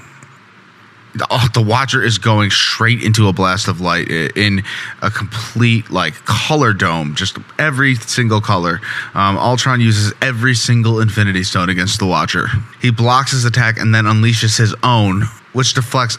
[1.30, 4.64] Oh, the Watcher is going straight into a blast of light in
[5.02, 8.80] a complete like color dome, just every single color.
[9.14, 12.48] Um, Ultron uses every single Infinity Stone against the Watcher.
[12.82, 16.18] He blocks his attack and then unleashes his own, which deflects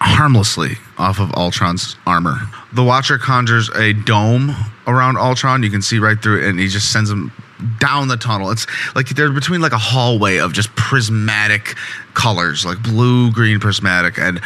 [0.00, 2.40] harmlessly off of Ultron's armor.
[2.72, 4.54] The Watcher conjures a dome
[4.86, 5.62] around Ultron.
[5.62, 7.32] You can see right through it, and he just sends him
[7.78, 8.50] down the tunnel.
[8.50, 11.74] It's like they're between like a hallway of just prismatic
[12.14, 14.40] colors, like blue, green prismatic, and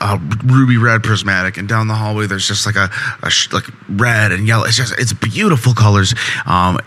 [0.00, 1.56] uh, ruby red prismatic.
[1.56, 2.90] And down the hallway, there's just like a,
[3.22, 4.64] a sh- like red and yellow.
[4.64, 6.14] It's just it's beautiful colors.
[6.46, 6.78] Um,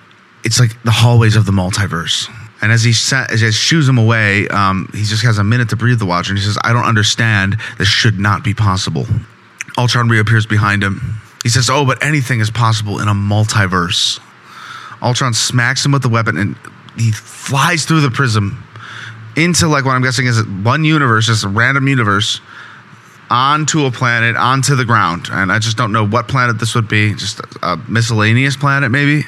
[0.43, 2.29] it's like the hallways of the multiverse.
[2.61, 5.75] And as he sa- as he him away, um, he just has a minute to
[5.75, 7.57] breathe the Watcher, and he says, "I don't understand.
[7.77, 9.07] This should not be possible."
[9.77, 11.21] Ultron reappears behind him.
[11.43, 14.19] He says, "Oh, but anything is possible in a multiverse."
[15.01, 16.55] Ultron smacks him with the weapon, and
[16.97, 18.63] he flies through the prism
[19.35, 22.41] into like what I'm guessing is one universe, just a random universe,
[23.29, 25.29] onto a planet, onto the ground.
[25.31, 27.13] And I just don't know what planet this would be.
[27.13, 29.23] Just a, miscellaneous planet, maybe.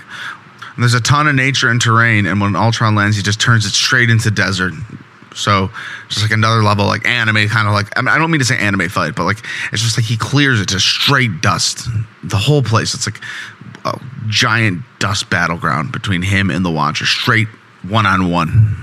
[0.76, 3.66] And there's a ton of nature and terrain, and when Ultron lands, he just turns
[3.66, 4.74] it straight into desert.
[5.36, 5.72] So
[6.10, 8.46] just like another level, like anime, kind of like I, mean, I don't mean to
[8.46, 9.40] say anime fight, but like
[9.72, 11.88] it's just like he clears it to straight dust.
[12.24, 13.20] The whole place, it's like
[13.86, 17.48] a giant dust battleground between him and the Watcher, straight
[17.88, 18.78] one on one.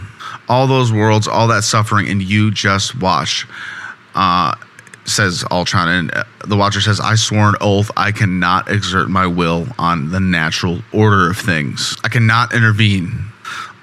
[0.48, 3.46] All those worlds, all that suffering, and you just watch.
[4.14, 4.55] Uh,
[5.05, 9.26] says Ultron, and uh, the Watcher says, "I swore an oath I cannot exert my
[9.26, 11.96] will on the natural order of things.
[12.05, 13.26] I cannot intervene."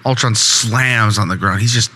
[0.05, 1.61] Ultron slams on the ground.
[1.61, 1.91] He's just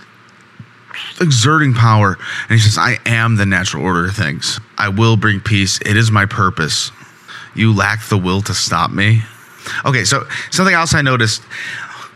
[1.22, 2.18] exerting power,
[2.50, 4.60] and he says, "I am the natural order of things.
[4.78, 5.80] I will bring peace.
[5.86, 6.92] It is my purpose.
[7.54, 9.24] You lack the will to stop me."
[9.86, 11.44] Okay, so something else I noticed.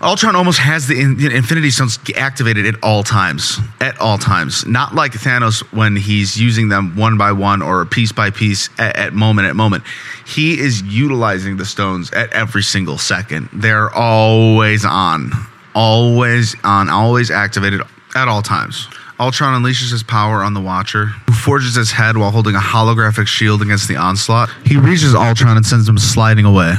[0.02, 3.60] Ultron almost has the Infinity Stones activated at all times.
[3.80, 4.66] At all times.
[4.66, 8.98] Not like Thanos when he's using them one by one or piece by piece at,
[8.98, 9.84] at, moment at moment.
[10.26, 13.50] He is utilizing the stones at every single second.
[13.54, 15.32] They're always on.
[15.74, 17.82] Always on, always activated
[18.16, 18.88] at all times.
[19.20, 23.28] Ultron unleashes his power on the Watcher, who forges his head while holding a holographic
[23.28, 24.50] shield against the onslaught.
[24.66, 26.74] He reaches Ultron and sends him sliding away.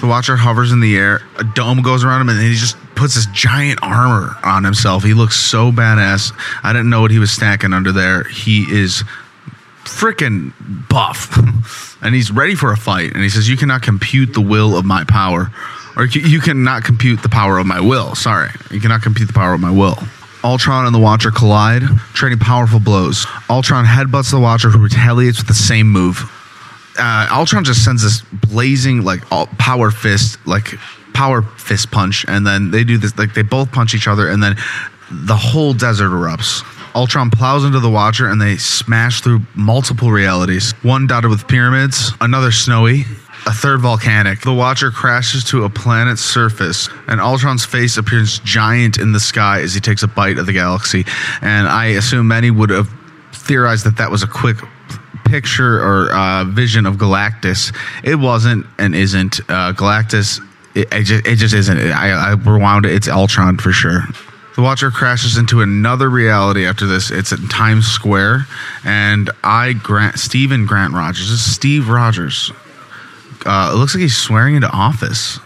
[0.00, 3.14] The Watcher hovers in the air, a dome goes around him, and he just puts
[3.14, 5.04] this giant armor on himself.
[5.04, 6.32] He looks so badass.
[6.64, 8.24] I didn't know what he was stacking under there.
[8.24, 9.04] He is
[9.84, 10.52] freaking
[10.88, 11.36] buff,
[12.02, 13.12] and he's ready for a fight.
[13.12, 15.52] And he says, You cannot compute the will of my power.
[15.94, 18.14] Or you cannot compute the power of my will.
[18.14, 18.48] Sorry.
[18.70, 19.98] You cannot compute the power of my will.
[20.44, 21.82] Ultron and the Watcher collide,
[22.14, 23.26] trading powerful blows.
[23.48, 26.30] Ultron headbutts the Watcher, who retaliates with the same move.
[26.98, 29.22] Uh, Ultron just sends this blazing, like,
[29.58, 30.74] power fist, like,
[31.14, 34.42] power fist punch, and then they do this, like, they both punch each other, and
[34.42, 34.56] then
[35.10, 36.62] the whole desert erupts.
[36.94, 40.72] Ultron plows into the Watcher and they smash through multiple realities.
[40.82, 43.06] One dotted with pyramids, another snowy,
[43.46, 44.40] a third volcanic.
[44.40, 49.60] The Watcher crashes to a planet's surface, and Ultron's face appears giant in the sky
[49.60, 51.04] as he takes a bite of the galaxy.
[51.40, 52.88] And I assume many would have
[53.32, 54.58] theorized that that was a quick
[55.24, 57.74] picture or uh, vision of Galactus.
[58.04, 59.40] It wasn't and isn't.
[59.40, 60.40] Uh, Galactus,
[60.74, 61.78] it, it, just, it just isn't.
[61.78, 62.92] I, I rewound it.
[62.92, 64.02] It's Ultron for sure.
[64.54, 67.10] The Watcher crashes into another reality after this.
[67.10, 68.46] It's in Times Square,
[68.84, 71.30] and I grant Stephen Grant Rogers.
[71.30, 72.52] This is Steve Rogers
[73.46, 75.38] uh, it looks like he's swearing into office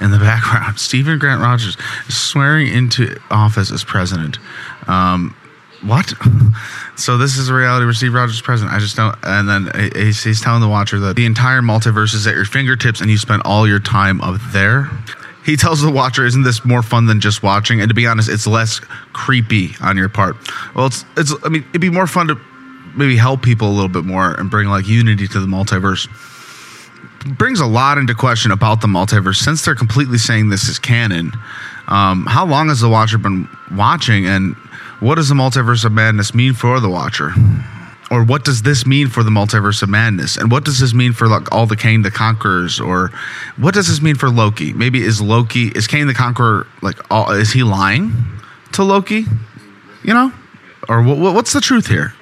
[0.00, 0.78] in the background.
[0.78, 1.76] Stephen Grant Rogers
[2.08, 4.38] is swearing into office as president.
[4.88, 5.34] Um,
[5.82, 6.12] what?
[6.96, 8.74] so this is a reality where Steve Rogers is president.
[8.74, 9.16] I just don't.
[9.22, 13.00] And then he's, he's telling the watcher that the entire multiverse is at your fingertips,
[13.00, 14.90] and you spend all your time up there.
[15.44, 18.28] He tells the watcher, "Isn't this more fun than just watching?" And to be honest,
[18.28, 18.78] it's less
[19.14, 20.36] creepy on your part.
[20.74, 21.32] Well, it's it's.
[21.44, 22.38] I mean, it'd be more fun to
[22.94, 26.08] maybe help people a little bit more and bring like unity to the multiverse
[27.24, 31.32] brings a lot into question about the multiverse since they're completely saying this is canon.
[31.88, 34.54] Um, how long has the Watcher been watching, and
[35.00, 37.32] what does the multiverse of madness mean for the Watcher?
[38.10, 40.36] Or what does this mean for the multiverse of madness?
[40.36, 42.80] And what does this mean for like all the Kang the Conquerors?
[42.80, 43.12] Or
[43.56, 44.72] what does this mean for Loki?
[44.72, 48.12] Maybe is Loki is Kang the Conqueror like all, is he lying
[48.72, 49.26] to Loki?
[50.02, 50.32] You know,
[50.88, 52.12] or what, what's the truth here?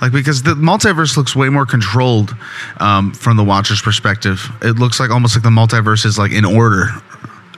[0.00, 2.34] Like because the multiverse looks way more controlled
[2.78, 4.50] um, from the Watcher's perspective.
[4.62, 6.88] It looks like almost like the multiverse is like in order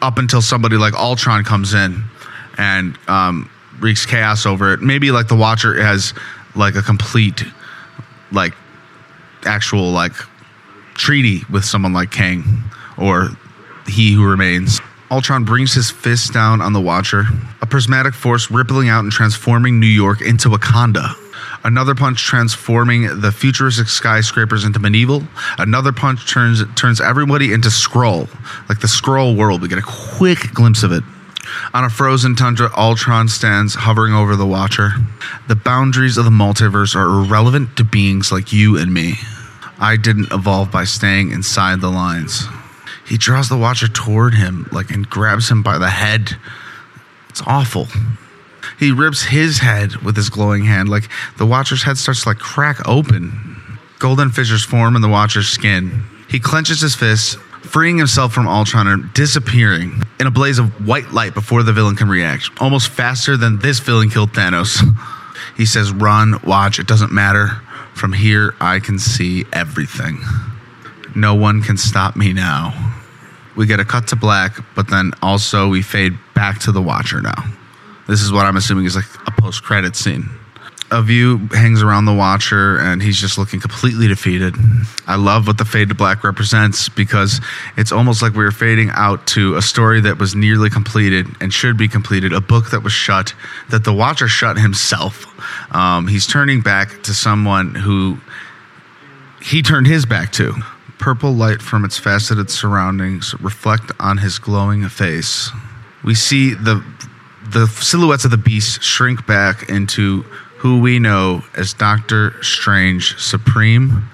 [0.02, 2.04] up until somebody like Ultron comes in
[2.58, 3.50] and um,
[3.80, 4.80] wreaks chaos over it.
[4.80, 6.14] Maybe like the Watcher has
[6.54, 7.44] like a complete
[8.32, 8.54] like
[9.44, 10.12] actual like
[10.94, 12.44] treaty with someone like Kang
[12.98, 13.30] or
[13.86, 14.80] He Who Remains.
[15.10, 17.24] Ultron brings his fist down on the Watcher,
[17.60, 21.14] a prismatic force rippling out and transforming New York into Wakanda.
[21.66, 25.24] Another punch transforming the futuristic skyscrapers into medieval.
[25.58, 28.28] Another punch turns turns everybody into scroll,
[28.68, 29.62] like the scroll world.
[29.62, 29.82] We get a
[30.16, 31.02] quick glimpse of it.
[31.74, 34.90] On a frozen tundra, Ultron stands hovering over the Watcher.
[35.48, 39.14] The boundaries of the multiverse are irrelevant to beings like you and me.
[39.80, 42.44] I didn't evolve by staying inside the lines.
[43.08, 46.36] He draws the Watcher toward him, like and grabs him by the head.
[47.28, 47.88] It's awful.
[48.78, 51.08] He rips his head with his glowing hand, like
[51.38, 53.78] the Watcher's head starts to like crack open.
[53.98, 56.04] Golden fissures form in the Watcher's skin.
[56.28, 61.10] He clenches his fists, freeing himself from Ultron and disappearing in a blaze of white
[61.12, 64.82] light before the villain can react, almost faster than this villain killed Thanos.
[65.56, 67.60] He says, Run, watch, it doesn't matter.
[67.94, 70.20] From here, I can see everything.
[71.14, 72.94] No one can stop me now.
[73.56, 77.22] We get a cut to black, but then also we fade back to the Watcher
[77.22, 77.55] now.
[78.06, 80.30] This is what I'm assuming is like a post credit scene.
[80.92, 84.54] A view hangs around the Watcher, and he's just looking completely defeated.
[85.08, 87.40] I love what the fade to black represents because
[87.76, 91.52] it's almost like we were fading out to a story that was nearly completed and
[91.52, 93.34] should be completed, a book that was shut,
[93.70, 95.26] that the Watcher shut himself.
[95.74, 98.18] Um, he's turning back to someone who
[99.42, 100.54] he turned his back to.
[100.98, 105.50] Purple light from its faceted surroundings reflect on his glowing face.
[106.04, 106.84] We see the
[107.50, 110.22] the silhouettes of the beast shrink back into
[110.58, 114.08] who we know as Doctor Strange Supreme.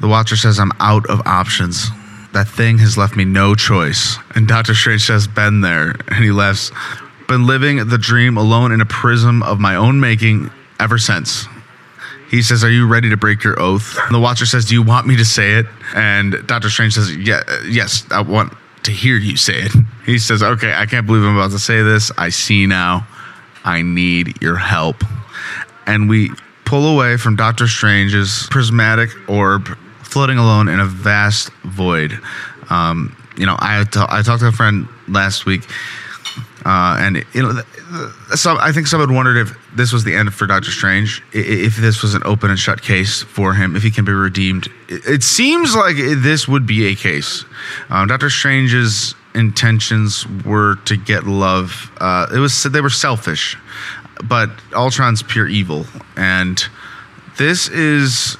[0.00, 1.88] The Watcher says, I'm out of options.
[2.32, 4.18] That thing has left me no choice.
[4.34, 5.94] And Doctor Strange says, Been there.
[6.08, 6.72] And he laughs,
[7.28, 11.46] Been living the dream alone in a prism of my own making ever since.
[12.30, 13.96] He says, Are you ready to break your oath?
[14.04, 15.66] And the Watcher says, Do you want me to say it?
[15.94, 18.52] And Doctor Strange says, Yeah, uh, yes, I want
[18.86, 19.72] to hear you say it.
[20.04, 22.10] He says, Okay, I can't believe I'm about to say this.
[22.16, 23.06] I see now.
[23.64, 25.02] I need your help.
[25.86, 26.30] And we
[26.64, 32.18] pull away from Doctor Strange's prismatic orb floating alone in a vast void.
[32.70, 35.62] Um, you know, I, t- I talked to a friend last week,
[36.66, 37.62] uh, and you know,
[38.34, 42.02] some I think someone wondered if this was the end for Doctor Strange, if this
[42.02, 44.68] was an open and shut case for him, if he can be redeemed.
[44.88, 47.44] It seems like this would be a case.
[47.88, 51.92] Um, Doctor Strange's intentions were to get love.
[51.98, 53.56] Uh, it was they were selfish,
[54.24, 55.86] but Ultron's pure evil,
[56.16, 56.64] and
[57.38, 58.36] this is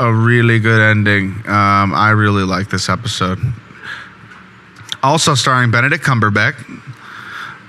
[0.00, 1.30] a really good ending.
[1.46, 3.38] Um, I really like this episode.
[5.00, 6.56] Also starring Benedict Cumberbatch.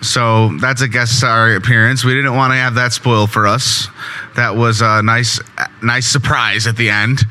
[0.02, 2.06] So that's a guest star appearance.
[2.06, 3.88] We didn't want to have that spoil for us.
[4.36, 5.42] That was a nice,
[5.84, 7.22] nice surprise at the end.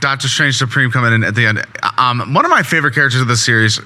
[0.00, 1.64] Doctor Strange Supreme coming in at the end.
[1.98, 3.80] Um, one of my favorite characters of the series.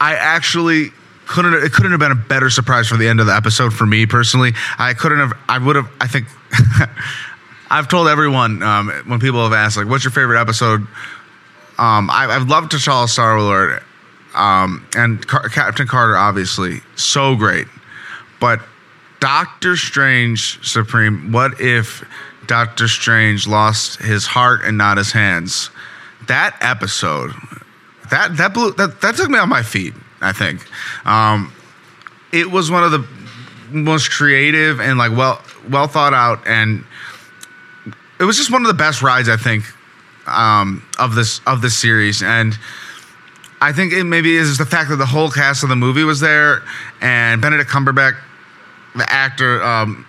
[0.00, 0.92] I actually
[1.26, 1.54] couldn't.
[1.54, 4.06] It couldn't have been a better surprise for the end of the episode for me
[4.06, 4.52] personally.
[4.78, 5.32] I couldn't have.
[5.48, 5.90] I would have.
[6.00, 6.26] I think.
[7.70, 10.86] I've told everyone um, when people have asked like, "What's your favorite episode?"
[11.78, 13.82] Um, I, have loved T'Challa Star Lord
[14.38, 17.66] um, and Car- Captain Carter, obviously, so great.
[18.40, 18.60] But
[19.20, 22.04] Doctor Strange Supreme, what if
[22.46, 25.70] Doctor Strange lost his heart and not his hands?
[26.28, 27.32] That episode,
[28.10, 29.94] that that blew that, that took me on my feet.
[30.20, 30.64] I think
[31.04, 31.52] um,
[32.32, 33.06] it was one of the
[33.70, 36.84] most creative and like well well thought out, and
[38.20, 39.64] it was just one of the best rides I think
[40.26, 42.56] um, of this of this series and
[43.60, 46.20] I think it maybe is the fact that the whole cast of the movie was
[46.20, 46.62] there
[47.00, 48.16] and Benedict Cumberbatch,
[48.94, 50.06] the actor, um,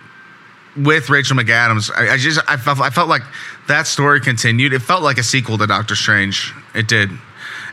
[0.76, 1.90] with Rachel McAdams.
[1.94, 3.22] I, I, just I felt I felt like
[3.66, 4.72] that story continued.
[4.72, 6.54] It felt like a sequel to Doctor Strange.
[6.74, 7.10] It did.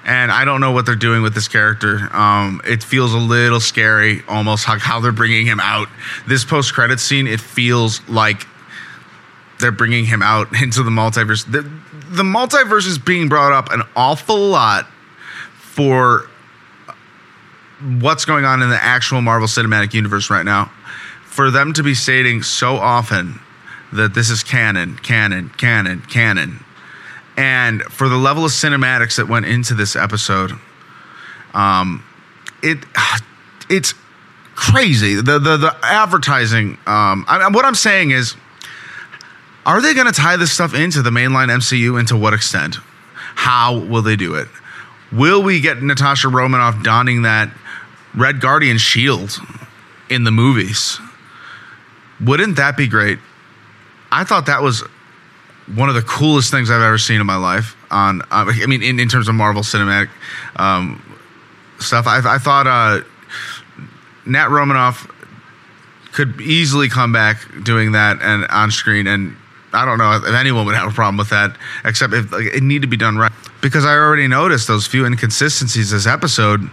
[0.03, 2.09] And I don't know what they're doing with this character.
[2.13, 5.89] Um, it feels a little scary, almost how, how they're bringing him out.
[6.27, 8.47] This post credit scene, it feels like
[9.59, 11.45] they're bringing him out into the multiverse.
[11.45, 11.61] The,
[12.09, 14.87] the multiverse is being brought up an awful lot
[15.77, 16.27] for
[17.99, 20.71] what's going on in the actual Marvel Cinematic Universe right now,
[21.23, 23.39] for them to be stating so often
[23.93, 26.65] that this is canon, canon, canon, canon,
[27.37, 30.51] and for the level of cinematics that went into this episode,
[31.53, 32.03] um,
[32.63, 32.79] it
[33.69, 33.93] it's
[34.55, 35.13] crazy.
[35.13, 36.79] The the the advertising.
[36.87, 38.33] Um, I, what I'm saying is,
[39.63, 41.99] are they going to tie this stuff into the mainline MCU?
[41.99, 42.77] And to what extent?
[43.35, 44.47] How will they do it?
[45.11, 47.51] Will we get Natasha Romanoff donning that
[48.15, 49.37] Red Guardian shield
[50.09, 50.99] in the movies?
[52.19, 53.19] Wouldn't that be great?
[54.11, 54.83] I thought that was
[55.75, 57.75] one of the coolest things I've ever seen in my life.
[57.91, 60.09] On, uh, I mean, in, in terms of Marvel cinematic
[60.55, 61.01] um,
[61.79, 63.01] stuff, I, I thought uh,
[64.25, 65.11] Nat Romanoff
[66.13, 69.35] could easily come back doing that and on screen and
[69.73, 71.55] I don't know if anyone would have a problem with that,
[71.85, 73.31] except if like, it need to be done right.
[73.67, 76.69] Because I already noticed those few inconsistencies this episode,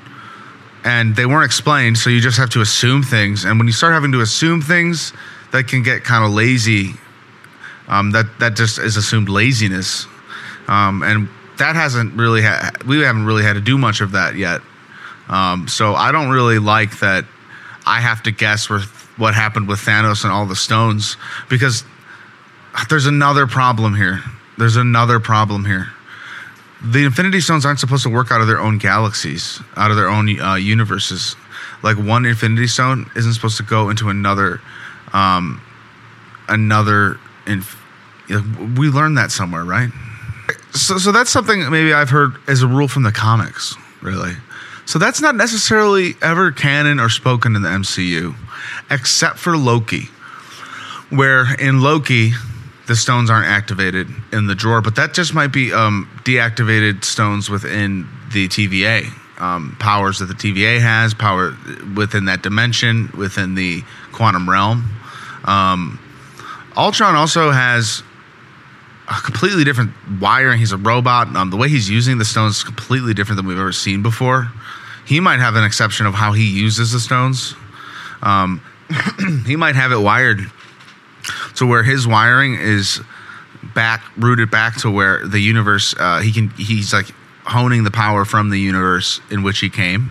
[0.84, 1.98] and they weren't explained.
[1.98, 5.12] So you just have to assume things, and when you start having to assume things,
[5.50, 6.92] that can get kind of lazy.
[7.88, 10.06] Um, that that just is assumed laziness,
[10.68, 11.28] um, and
[11.58, 14.60] that hasn't really ha- we haven't really had to do much of that yet.
[15.28, 17.24] Um, so I don't really like that.
[17.84, 18.82] I have to guess where,
[19.16, 21.16] what happened with Thanos and all the stones
[21.48, 21.82] because
[22.88, 24.22] there's another problem here.
[24.58, 25.88] There's another problem here.
[26.84, 30.08] The Infinity Stones aren't supposed to work out of their own galaxies, out of their
[30.08, 31.34] own uh, universes.
[31.82, 34.60] Like one Infinity Stone isn't supposed to go into another,
[35.12, 35.62] um,
[36.48, 37.18] another.
[37.46, 37.80] Inf-
[38.76, 39.90] we learned that somewhere, right?
[40.72, 44.32] So, so that's something maybe I've heard as a rule from the comics, really.
[44.86, 48.34] So that's not necessarily ever canon or spoken in the MCU,
[48.90, 50.08] except for Loki,
[51.08, 52.32] where in Loki
[52.86, 57.48] the stones aren't activated in the drawer, but that just might be um, deactivated stones
[57.48, 59.06] within the TVA.
[59.40, 61.56] Um, powers that the TVA has, power
[61.96, 63.82] within that dimension, within the
[64.12, 64.84] quantum realm.
[65.44, 65.98] Um,
[66.76, 68.04] Ultron also has
[69.08, 70.60] a completely different wiring.
[70.60, 71.34] He's a robot.
[71.34, 74.48] Um, the way he's using the stones is completely different than we've ever seen before.
[75.04, 77.54] He might have an exception of how he uses the stones.
[78.22, 78.62] Um,
[79.46, 80.50] he might have it wired
[81.56, 83.00] to where his wiring is
[83.74, 85.94] back rooted back to where the universe.
[85.98, 86.50] Uh, he can.
[86.50, 87.06] He's like
[87.44, 90.10] honing the power from the universe in which he came.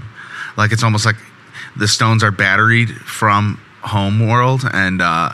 [0.57, 1.18] Like it's almost like
[1.76, 5.32] the stones are batteried from home world, and uh,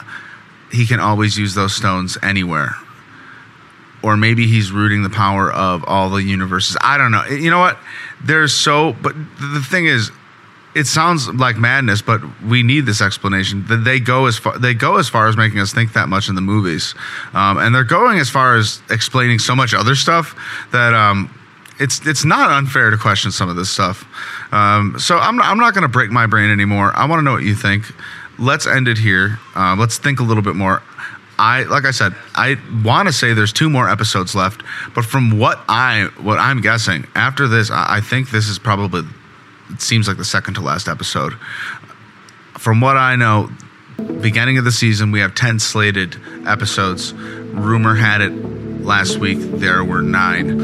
[0.71, 2.75] he can always use those stones anywhere
[4.01, 6.77] or maybe he's rooting the power of all the universes.
[6.81, 7.25] I don't know.
[7.25, 7.77] You know what?
[8.23, 10.11] There's so, but the thing is,
[10.75, 13.65] it sounds like madness, but we need this explanation.
[13.67, 16.29] That they go as far they go as far as making us think that much
[16.29, 16.93] in the movies,
[17.33, 20.35] um, and they're going as far as explaining so much other stuff
[20.71, 21.33] that um,
[21.79, 24.05] it's it's not unfair to question some of this stuff.
[24.53, 26.91] Um, so I'm I'm not going to break my brain anymore.
[26.95, 27.85] I want to know what you think.
[28.37, 29.39] Let's end it here.
[29.55, 30.83] Uh, let's think a little bit more.
[31.39, 34.61] I like I said, I want to say there's two more episodes left,
[34.93, 39.03] but from what I what I'm guessing after this, I, I think this is probably
[39.69, 41.33] it seems like the second to last episode.
[42.57, 43.49] From what I know,
[44.21, 46.17] beginning of the season we have 10 slated
[46.47, 47.13] episodes.
[47.13, 48.31] Rumor had it
[48.81, 50.59] last week there were nine.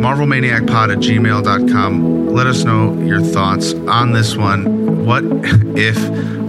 [0.00, 2.28] MarvelManiacPod at gmail.com.
[2.28, 5.04] Let us know your thoughts on this one.
[5.04, 5.24] What
[5.76, 5.98] if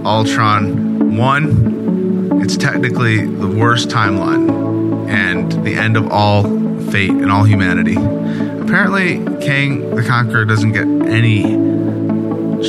[0.06, 2.40] Ultron won?
[2.42, 6.44] It's technically the worst timeline and the end of all
[6.90, 7.96] fate and all humanity.
[7.96, 11.71] Apparently, Kang the Conqueror doesn't get any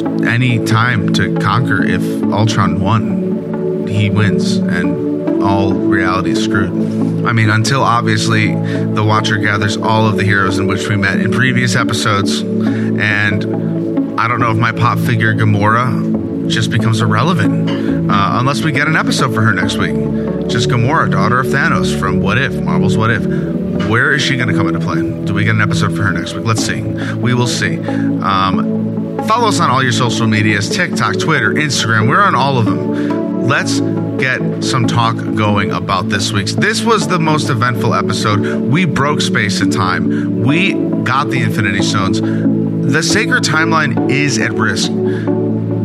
[0.01, 3.87] any time to conquer if Ultron won.
[3.87, 7.25] He wins and all reality is screwed.
[7.25, 11.19] I mean, until obviously the Watcher gathers all of the heroes in which we met
[11.19, 13.43] in previous episodes, and
[14.19, 17.69] I don't know if my pop figure Gamora just becomes irrelevant
[18.09, 19.95] uh, unless we get an episode for her next week.
[20.47, 23.25] Just Gamora, daughter of Thanos from What If, Marvel's What If.
[23.89, 25.01] Where is she going to come into play?
[25.25, 26.45] Do we get an episode for her next week?
[26.45, 26.81] Let's see.
[26.81, 27.79] We will see.
[27.79, 32.07] Um, follow us on all your social medias TikTok, Twitter, Instagram.
[32.07, 33.47] We're on all of them.
[33.47, 33.79] Let's
[34.19, 36.53] get some talk going about this week's.
[36.53, 38.61] This was the most eventful episode.
[38.61, 40.43] We broke space and time.
[40.43, 42.21] We got the Infinity Stones.
[42.21, 44.91] The sacred timeline is at risk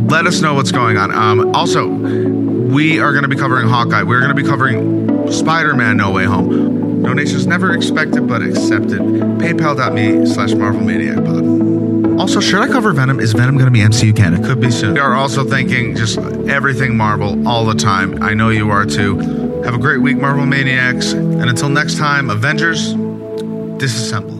[0.09, 1.11] let us know what's going on.
[1.11, 4.03] Um, also, we are going to be covering Hawkeye.
[4.03, 7.03] We're going to be covering Spider Man No Way Home.
[7.03, 8.99] Donations never expected but accepted.
[8.99, 11.58] PayPal.me slash Marvel Maniac Pod.
[12.19, 13.21] Also, should I cover Venom?
[13.21, 14.43] Is Venom going to be MCU canon?
[14.43, 14.93] It Could be soon.
[14.93, 18.21] We are also thinking just everything Marvel all the time.
[18.21, 19.17] I know you are too.
[19.63, 21.13] Have a great week, Marvel Maniacs.
[21.13, 24.38] And until next time, Avengers, disassemble.